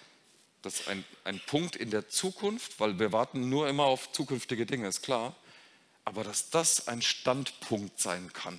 dass 0.62 0.88
ein, 0.88 1.04
ein 1.24 1.40
Punkt 1.40 1.76
in 1.76 1.90
der 1.90 2.08
Zukunft, 2.08 2.80
weil 2.80 2.98
wir 2.98 3.12
warten 3.12 3.50
nur 3.50 3.68
immer 3.68 3.84
auf 3.84 4.12
zukünftige 4.12 4.64
Dinge, 4.64 4.88
ist 4.88 5.02
klar, 5.02 5.36
aber 6.06 6.24
dass 6.24 6.48
das 6.48 6.88
ein 6.88 7.02
Standpunkt 7.02 8.00
sein 8.00 8.32
kann. 8.32 8.58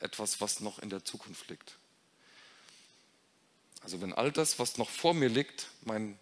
Etwas, 0.00 0.40
was 0.40 0.60
noch 0.60 0.78
in 0.78 0.90
der 0.90 1.04
Zukunft 1.04 1.48
liegt. 1.48 1.76
Also 3.82 4.00
wenn 4.00 4.12
all 4.12 4.32
das, 4.32 4.58
was 4.58 4.76
noch 4.76 4.90
vor 4.90 5.14
mir 5.14 5.28
liegt, 5.28 5.68
mein 5.82 6.18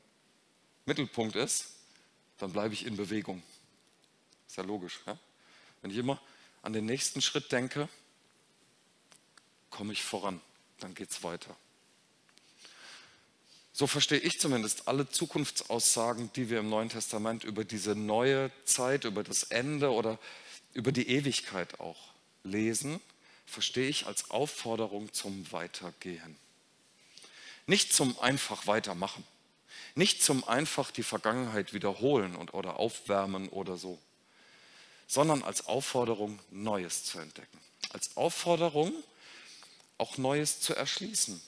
Mittelpunkt 0.85 1.37
ist, 1.37 1.67
dann 2.39 2.53
bleibe 2.53 2.75
ich 2.75 2.87
in 2.87 2.97
Bewegung. 2.97 3.43
Ist 4.47 4.57
ja 4.57 4.63
logisch. 4.63 5.01
Ja? 5.07 5.19
Wenn 5.83 5.91
ich 5.91 5.97
immer 5.97 6.21
an 6.63 6.73
den 6.73 6.87
nächsten 6.87 7.23
Schritt 7.23 7.51
denke, 7.53 7.89
komme 9.71 9.93
ich 9.93 10.03
voran, 10.03 10.41
dann 10.81 10.95
geht 10.95 11.11
es 11.11 11.23
weiter. 11.23 11.57
So 13.73 13.87
verstehe 13.87 14.19
ich 14.19 14.41
zumindest 14.41 14.89
alle 14.89 15.09
Zukunftsaussagen, 15.09 16.33
die 16.33 16.49
wir 16.49 16.61
im 16.61 16.71
Neuen 16.71 16.89
Testament 16.89 17.45
über 17.45 17.65
diese 17.65 17.95
neue 17.95 18.51
Zeit, 18.65 19.05
über 19.05 19.23
das 19.23 19.43
Ende 19.43 19.93
oder 19.93 20.19
über 20.73 20.93
die 20.93 21.09
Ewigkeit 21.09 21.79
auch 21.79 22.15
lesen, 22.43 23.01
verstehe 23.47 23.89
ich 23.89 24.07
als 24.07 24.31
Aufforderung 24.31 25.13
zum 25.13 25.51
Weitergehen. 25.53 26.37
Nicht 27.67 27.93
zum 27.93 28.19
einfach 28.21 28.67
weitermachen, 28.67 29.25
nicht 29.95 30.23
zum 30.23 30.45
einfach 30.45 30.91
die 30.91 31.03
Vergangenheit 31.03 31.73
wiederholen 31.73 32.37
und, 32.37 32.55
oder 32.55 32.79
aufwärmen 32.79 33.49
oder 33.49 33.77
so, 33.77 33.99
sondern 35.07 35.43
als 35.43 35.67
Aufforderung, 35.67 36.39
Neues 36.51 37.05
zu 37.05 37.19
entdecken. 37.19 37.59
Als 37.91 38.17
Aufforderung, 38.17 38.93
auch 39.99 40.19
Neues 40.19 40.61
zu 40.61 40.75
erschließen. 40.75 41.41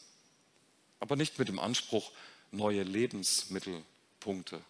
Aber 1.01 1.17
nicht 1.17 1.39
mit 1.39 1.49
dem 1.49 1.59
Anspruch, 1.59 2.11
neue 2.51 2.83
Lebensmittelpunkte 2.83 4.63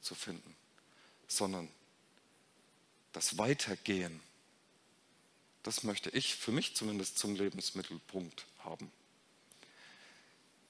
zu 0.00 0.14
finden, 0.14 0.56
sondern 1.28 1.68
das 3.12 3.38
Weitergehen. 3.38 4.20
Das 5.62 5.82
möchte 5.82 6.10
ich 6.10 6.34
für 6.34 6.52
mich 6.52 6.74
zumindest 6.74 7.18
zum 7.18 7.34
Lebensmittelpunkt 7.34 8.46
haben. 8.64 8.90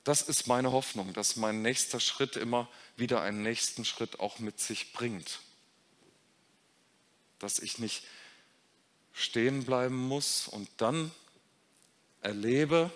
Das 0.04 0.22
ist 0.22 0.46
meine 0.46 0.72
Hoffnung, 0.72 1.12
dass 1.12 1.36
mein 1.36 1.62
nächster 1.62 2.00
Schritt 2.00 2.36
immer 2.36 2.68
wieder 2.96 3.22
einen 3.22 3.42
nächsten 3.42 3.84
Schritt 3.84 4.18
auch 4.18 4.38
mit 4.38 4.58
sich 4.58 4.92
bringt 4.92 5.40
dass 7.40 7.58
ich 7.58 7.78
nicht 7.78 8.04
stehen 9.12 9.64
bleiben 9.64 9.96
muss 9.96 10.46
und 10.46 10.68
dann 10.76 11.10
erlebe, 12.20 12.92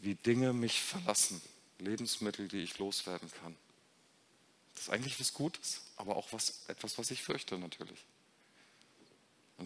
wie 0.00 0.14
Dinge 0.14 0.52
mich 0.52 0.80
verlassen, 0.80 1.42
Lebensmittel, 1.78 2.48
die 2.48 2.62
ich 2.62 2.78
loswerden 2.78 3.30
kann. 3.42 3.54
Das 4.74 4.84
ist 4.84 4.90
eigentlich 4.90 5.20
was 5.20 5.34
Gutes, 5.34 5.82
aber 5.96 6.16
auch 6.16 6.32
was, 6.32 6.62
etwas, 6.68 6.96
was 6.98 7.10
ich 7.10 7.22
fürchte 7.22 7.58
natürlich. 7.58 8.04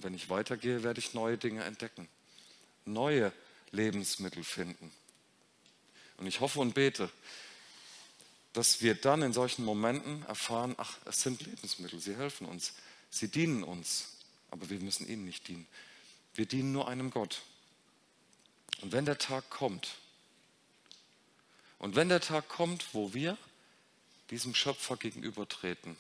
Und 0.01 0.05
wenn 0.05 0.15
ich 0.15 0.31
weitergehe, 0.31 0.83
werde 0.83 0.99
ich 0.99 1.13
neue 1.13 1.37
Dinge 1.37 1.63
entdecken, 1.63 2.09
neue 2.87 3.35
Lebensmittel 3.71 4.43
finden. 4.43 4.91
Und 6.17 6.27
ich 6.27 6.41
hoffe 6.41 6.59
und 6.61 6.73
bete, 6.73 7.11
dass 8.55 8.81
wir 8.81 8.95
dann 8.95 9.21
in 9.21 9.35
solchen 9.35 9.63
Momenten 9.63 10.25
erfahren, 10.25 10.75
ach, 10.79 10.97
es 11.05 11.21
sind 11.21 11.43
Lebensmittel, 11.43 12.01
sie 12.01 12.17
helfen 12.17 12.47
uns, 12.47 12.73
sie 13.11 13.29
dienen 13.29 13.63
uns, 13.63 14.17
aber 14.51 14.71
wir 14.71 14.81
müssen 14.81 15.07
ihnen 15.07 15.27
nicht 15.27 15.49
dienen. 15.49 15.67
Wir 16.33 16.47
dienen 16.47 16.73
nur 16.73 16.89
einem 16.89 17.11
Gott. 17.11 17.43
Und 18.81 18.93
wenn 18.93 19.05
der 19.05 19.19
Tag 19.19 19.51
kommt, 19.51 19.97
und 21.79 21.95
wenn 21.95 22.09
der 22.09 22.23
Tag 22.23 22.49
kommt, 22.49 22.95
wo 22.95 23.13
wir 23.13 23.37
diesem 24.31 24.55
Schöpfer 24.55 24.97
gegenübertreten, 24.97 25.99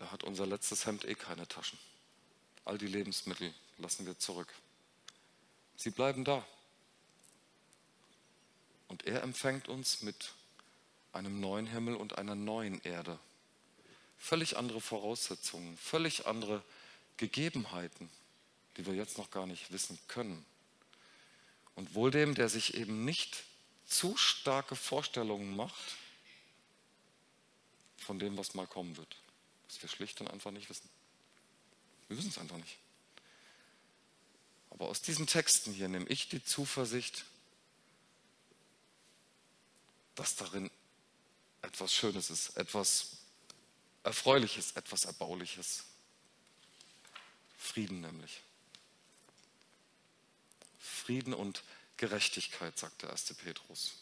da 0.00 0.10
hat 0.10 0.24
unser 0.24 0.46
letztes 0.46 0.86
Hemd 0.86 1.04
eh 1.04 1.14
keine 1.14 1.46
Taschen. 1.46 1.78
All 2.64 2.78
die 2.78 2.86
Lebensmittel 2.86 3.52
lassen 3.76 4.06
wir 4.06 4.18
zurück. 4.18 4.48
Sie 5.76 5.90
bleiben 5.90 6.24
da. 6.24 6.42
Und 8.88 9.06
er 9.06 9.22
empfängt 9.22 9.68
uns 9.68 10.00
mit 10.00 10.32
einem 11.12 11.38
neuen 11.38 11.66
Himmel 11.66 11.96
und 11.96 12.16
einer 12.16 12.34
neuen 12.34 12.80
Erde. 12.80 13.18
Völlig 14.16 14.56
andere 14.56 14.80
Voraussetzungen, 14.80 15.76
völlig 15.76 16.26
andere 16.26 16.62
Gegebenheiten, 17.18 18.08
die 18.78 18.86
wir 18.86 18.94
jetzt 18.94 19.18
noch 19.18 19.30
gar 19.30 19.46
nicht 19.46 19.70
wissen 19.70 19.98
können. 20.08 20.46
Und 21.74 21.94
wohl 21.94 22.10
dem, 22.10 22.34
der 22.34 22.48
sich 22.48 22.72
eben 22.72 23.04
nicht 23.04 23.44
zu 23.86 24.16
starke 24.16 24.76
Vorstellungen 24.76 25.54
macht 25.54 25.96
von 27.98 28.18
dem, 28.18 28.38
was 28.38 28.54
mal 28.54 28.66
kommen 28.66 28.96
wird. 28.96 29.16
Was 29.70 29.80
wir 29.82 29.88
schlicht 29.88 30.20
und 30.20 30.28
einfach 30.28 30.50
nicht 30.50 30.68
wissen. 30.68 30.88
Wir 32.08 32.18
wissen 32.18 32.30
es 32.30 32.38
einfach 32.38 32.56
nicht. 32.56 32.76
Aber 34.70 34.88
aus 34.88 35.00
diesen 35.00 35.28
Texten 35.28 35.72
hier 35.72 35.86
nehme 35.86 36.08
ich 36.08 36.28
die 36.28 36.42
Zuversicht, 36.42 37.24
dass 40.16 40.34
darin 40.34 40.68
etwas 41.62 41.94
Schönes 41.94 42.30
ist, 42.30 42.56
etwas 42.56 43.18
Erfreuliches, 44.02 44.72
etwas 44.72 45.04
Erbauliches. 45.04 45.84
Frieden 47.56 48.00
nämlich. 48.00 48.40
Frieden 50.80 51.32
und 51.32 51.62
Gerechtigkeit, 51.96 52.76
sagt 52.76 53.02
der 53.02 53.10
erste 53.10 53.34
Petrus. 53.34 53.92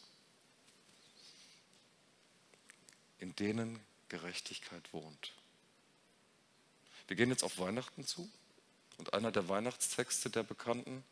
In 3.19 3.37
denen 3.37 3.81
Gerechtigkeit 4.09 4.91
wohnt. 4.95 5.35
Wir 7.09 7.17
gehen 7.17 7.31
jetzt 7.31 7.43
auf 7.43 7.59
Weihnachten 7.59 8.07
zu 8.07 8.31
und 8.99 9.13
einer 9.13 9.33
der 9.33 9.49
Weihnachtstexte 9.49 10.31
der 10.31 10.45
Bekannten 10.45 11.05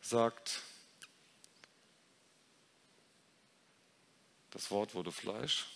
sagt, 0.00 0.62
Das 4.54 4.70
Wort 4.70 4.94
wurde 4.94 5.10
Fleisch 5.10 5.66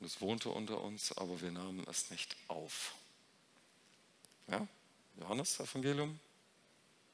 und 0.00 0.06
es 0.06 0.22
wohnte 0.22 0.48
unter 0.48 0.80
uns, 0.80 1.12
aber 1.12 1.42
wir 1.42 1.52
nahmen 1.52 1.86
es 1.90 2.10
nicht 2.10 2.34
auf. 2.48 2.94
Ja? 4.48 4.66
Johannes 5.20 5.60
Evangelium, 5.60 6.18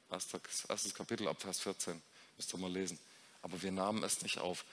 erstes, 0.09 0.93
Kapitel 0.93 1.27
ab 1.27 1.41
Vers 1.41 1.59
14, 1.59 2.01
müsst 2.37 2.53
ihr 2.53 2.59
mal 2.59 2.71
lesen. 2.71 2.97
Aber 3.41 3.61
wir 3.61 3.73
nahmen 3.73 4.03
es 4.03 4.21
nicht 4.21 4.39
auf. 4.39 4.63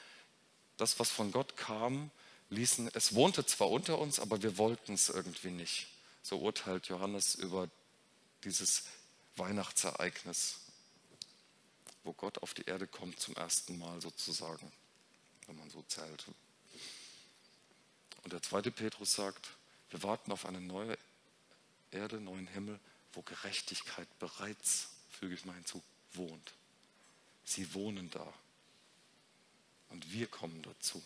Das, 0.77 1.01
was 1.01 1.11
von 1.11 1.33
Gott 1.33 1.57
kam, 1.57 2.13
ließen, 2.51 2.91
es 2.95 3.15
wohnte 3.15 3.47
zwar 3.47 3.71
unter 3.71 3.99
uns, 3.99 4.21
aber 4.21 4.43
wir 4.43 4.59
wollten 4.59 4.95
es 4.95 5.09
irgendwie 5.09 5.51
nicht. 5.51 5.89
So 6.23 6.39
urteilt 6.39 6.87
Johannes 6.87 7.35
über 7.35 7.69
dieses 8.45 8.85
Weihnachtsereignis, 9.37 10.57
wo 12.05 12.13
Gott 12.13 12.39
auf 12.39 12.55
die 12.55 12.65
Erde 12.65 12.87
kommt 12.87 13.21
zum 13.21 13.35
ersten 13.37 13.79
Mal 13.79 14.01
sozusagen 14.01 14.71
wenn 15.51 15.59
man 15.59 15.71
so 15.71 15.83
zählt. 15.83 16.25
Und 18.23 18.33
der 18.33 18.41
zweite 18.41 18.71
Petrus 18.71 19.15
sagt, 19.15 19.51
wir 19.91 20.03
warten 20.05 20.31
auf 20.31 20.47
eine 20.47 20.61
neue 20.61 20.97
Erde, 21.91 22.21
neuen 22.21 22.47
Himmel, 22.47 22.79
wo 23.13 23.23
Gerechtigkeit 23.23 24.07
bereits, 24.21 24.91
füge 25.11 25.35
ich 25.35 25.45
mal 25.45 25.55
hinzu, 25.55 25.83
wohnt. 26.13 26.53
Sie 27.45 27.75
wohnen 27.75 28.11
da. 28.11 28.33
Und 29.89 30.13
wir 30.13 30.29
kommen 30.29 30.63
dazu. 30.63 31.03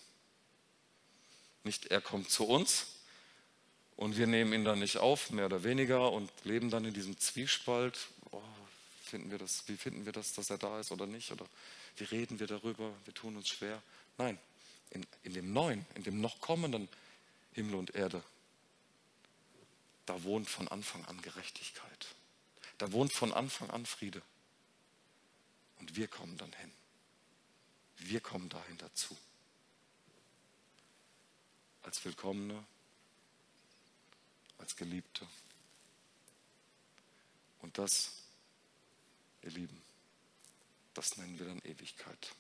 Nicht 1.64 1.86
er 1.86 2.00
kommt 2.00 2.30
zu 2.30 2.46
uns 2.46 2.86
und 3.96 4.16
wir 4.16 4.26
nehmen 4.26 4.52
ihn 4.52 4.64
dann 4.64 4.80
nicht 4.80 4.98
auf, 4.98 5.30
mehr 5.30 5.46
oder 5.46 5.64
weniger, 5.64 6.12
und 6.12 6.30
leben 6.44 6.70
dann 6.70 6.84
in 6.84 6.94
diesem 6.94 7.18
Zwiespalt. 7.18 8.08
Oh, 8.30 8.42
finden 9.02 9.30
wir 9.30 9.38
das, 9.38 9.64
wie 9.66 9.76
finden 9.76 10.04
wir 10.04 10.12
das, 10.12 10.32
dass 10.34 10.50
er 10.50 10.58
da 10.58 10.80
ist 10.80 10.92
oder 10.92 11.06
nicht? 11.06 11.32
Oder 11.32 11.46
wie 11.96 12.04
reden 12.04 12.40
wir 12.40 12.46
darüber? 12.46 12.92
Wir 13.04 13.14
tun 13.14 13.36
uns 13.36 13.48
schwer. 13.48 13.80
Nein, 14.18 14.38
in, 14.90 15.06
in 15.22 15.34
dem 15.34 15.52
neuen, 15.52 15.86
in 15.94 16.02
dem 16.02 16.20
noch 16.20 16.40
kommenden 16.40 16.88
Himmel 17.52 17.76
und 17.76 17.94
Erde, 17.94 18.22
da 20.06 20.22
wohnt 20.24 20.50
von 20.50 20.68
Anfang 20.68 21.04
an 21.06 21.20
Gerechtigkeit. 21.22 22.06
Da 22.78 22.92
wohnt 22.92 23.12
von 23.12 23.32
Anfang 23.32 23.70
an 23.70 23.86
Friede. 23.86 24.20
Und 25.78 25.96
wir 25.96 26.08
kommen 26.08 26.36
dann 26.36 26.52
hin. 26.54 26.70
Wir 27.98 28.20
kommen 28.20 28.48
dahin 28.48 28.76
dazu. 28.78 29.16
Als 31.84 32.04
Willkommene, 32.04 32.64
als 34.58 34.74
Geliebte. 34.76 35.26
Und 37.60 37.78
das, 37.78 38.10
ihr 39.42 39.50
Lieben, 39.50 39.82
das 40.94 41.16
nennen 41.16 41.38
wir 41.38 41.46
dann 41.46 41.60
Ewigkeit. 41.60 42.34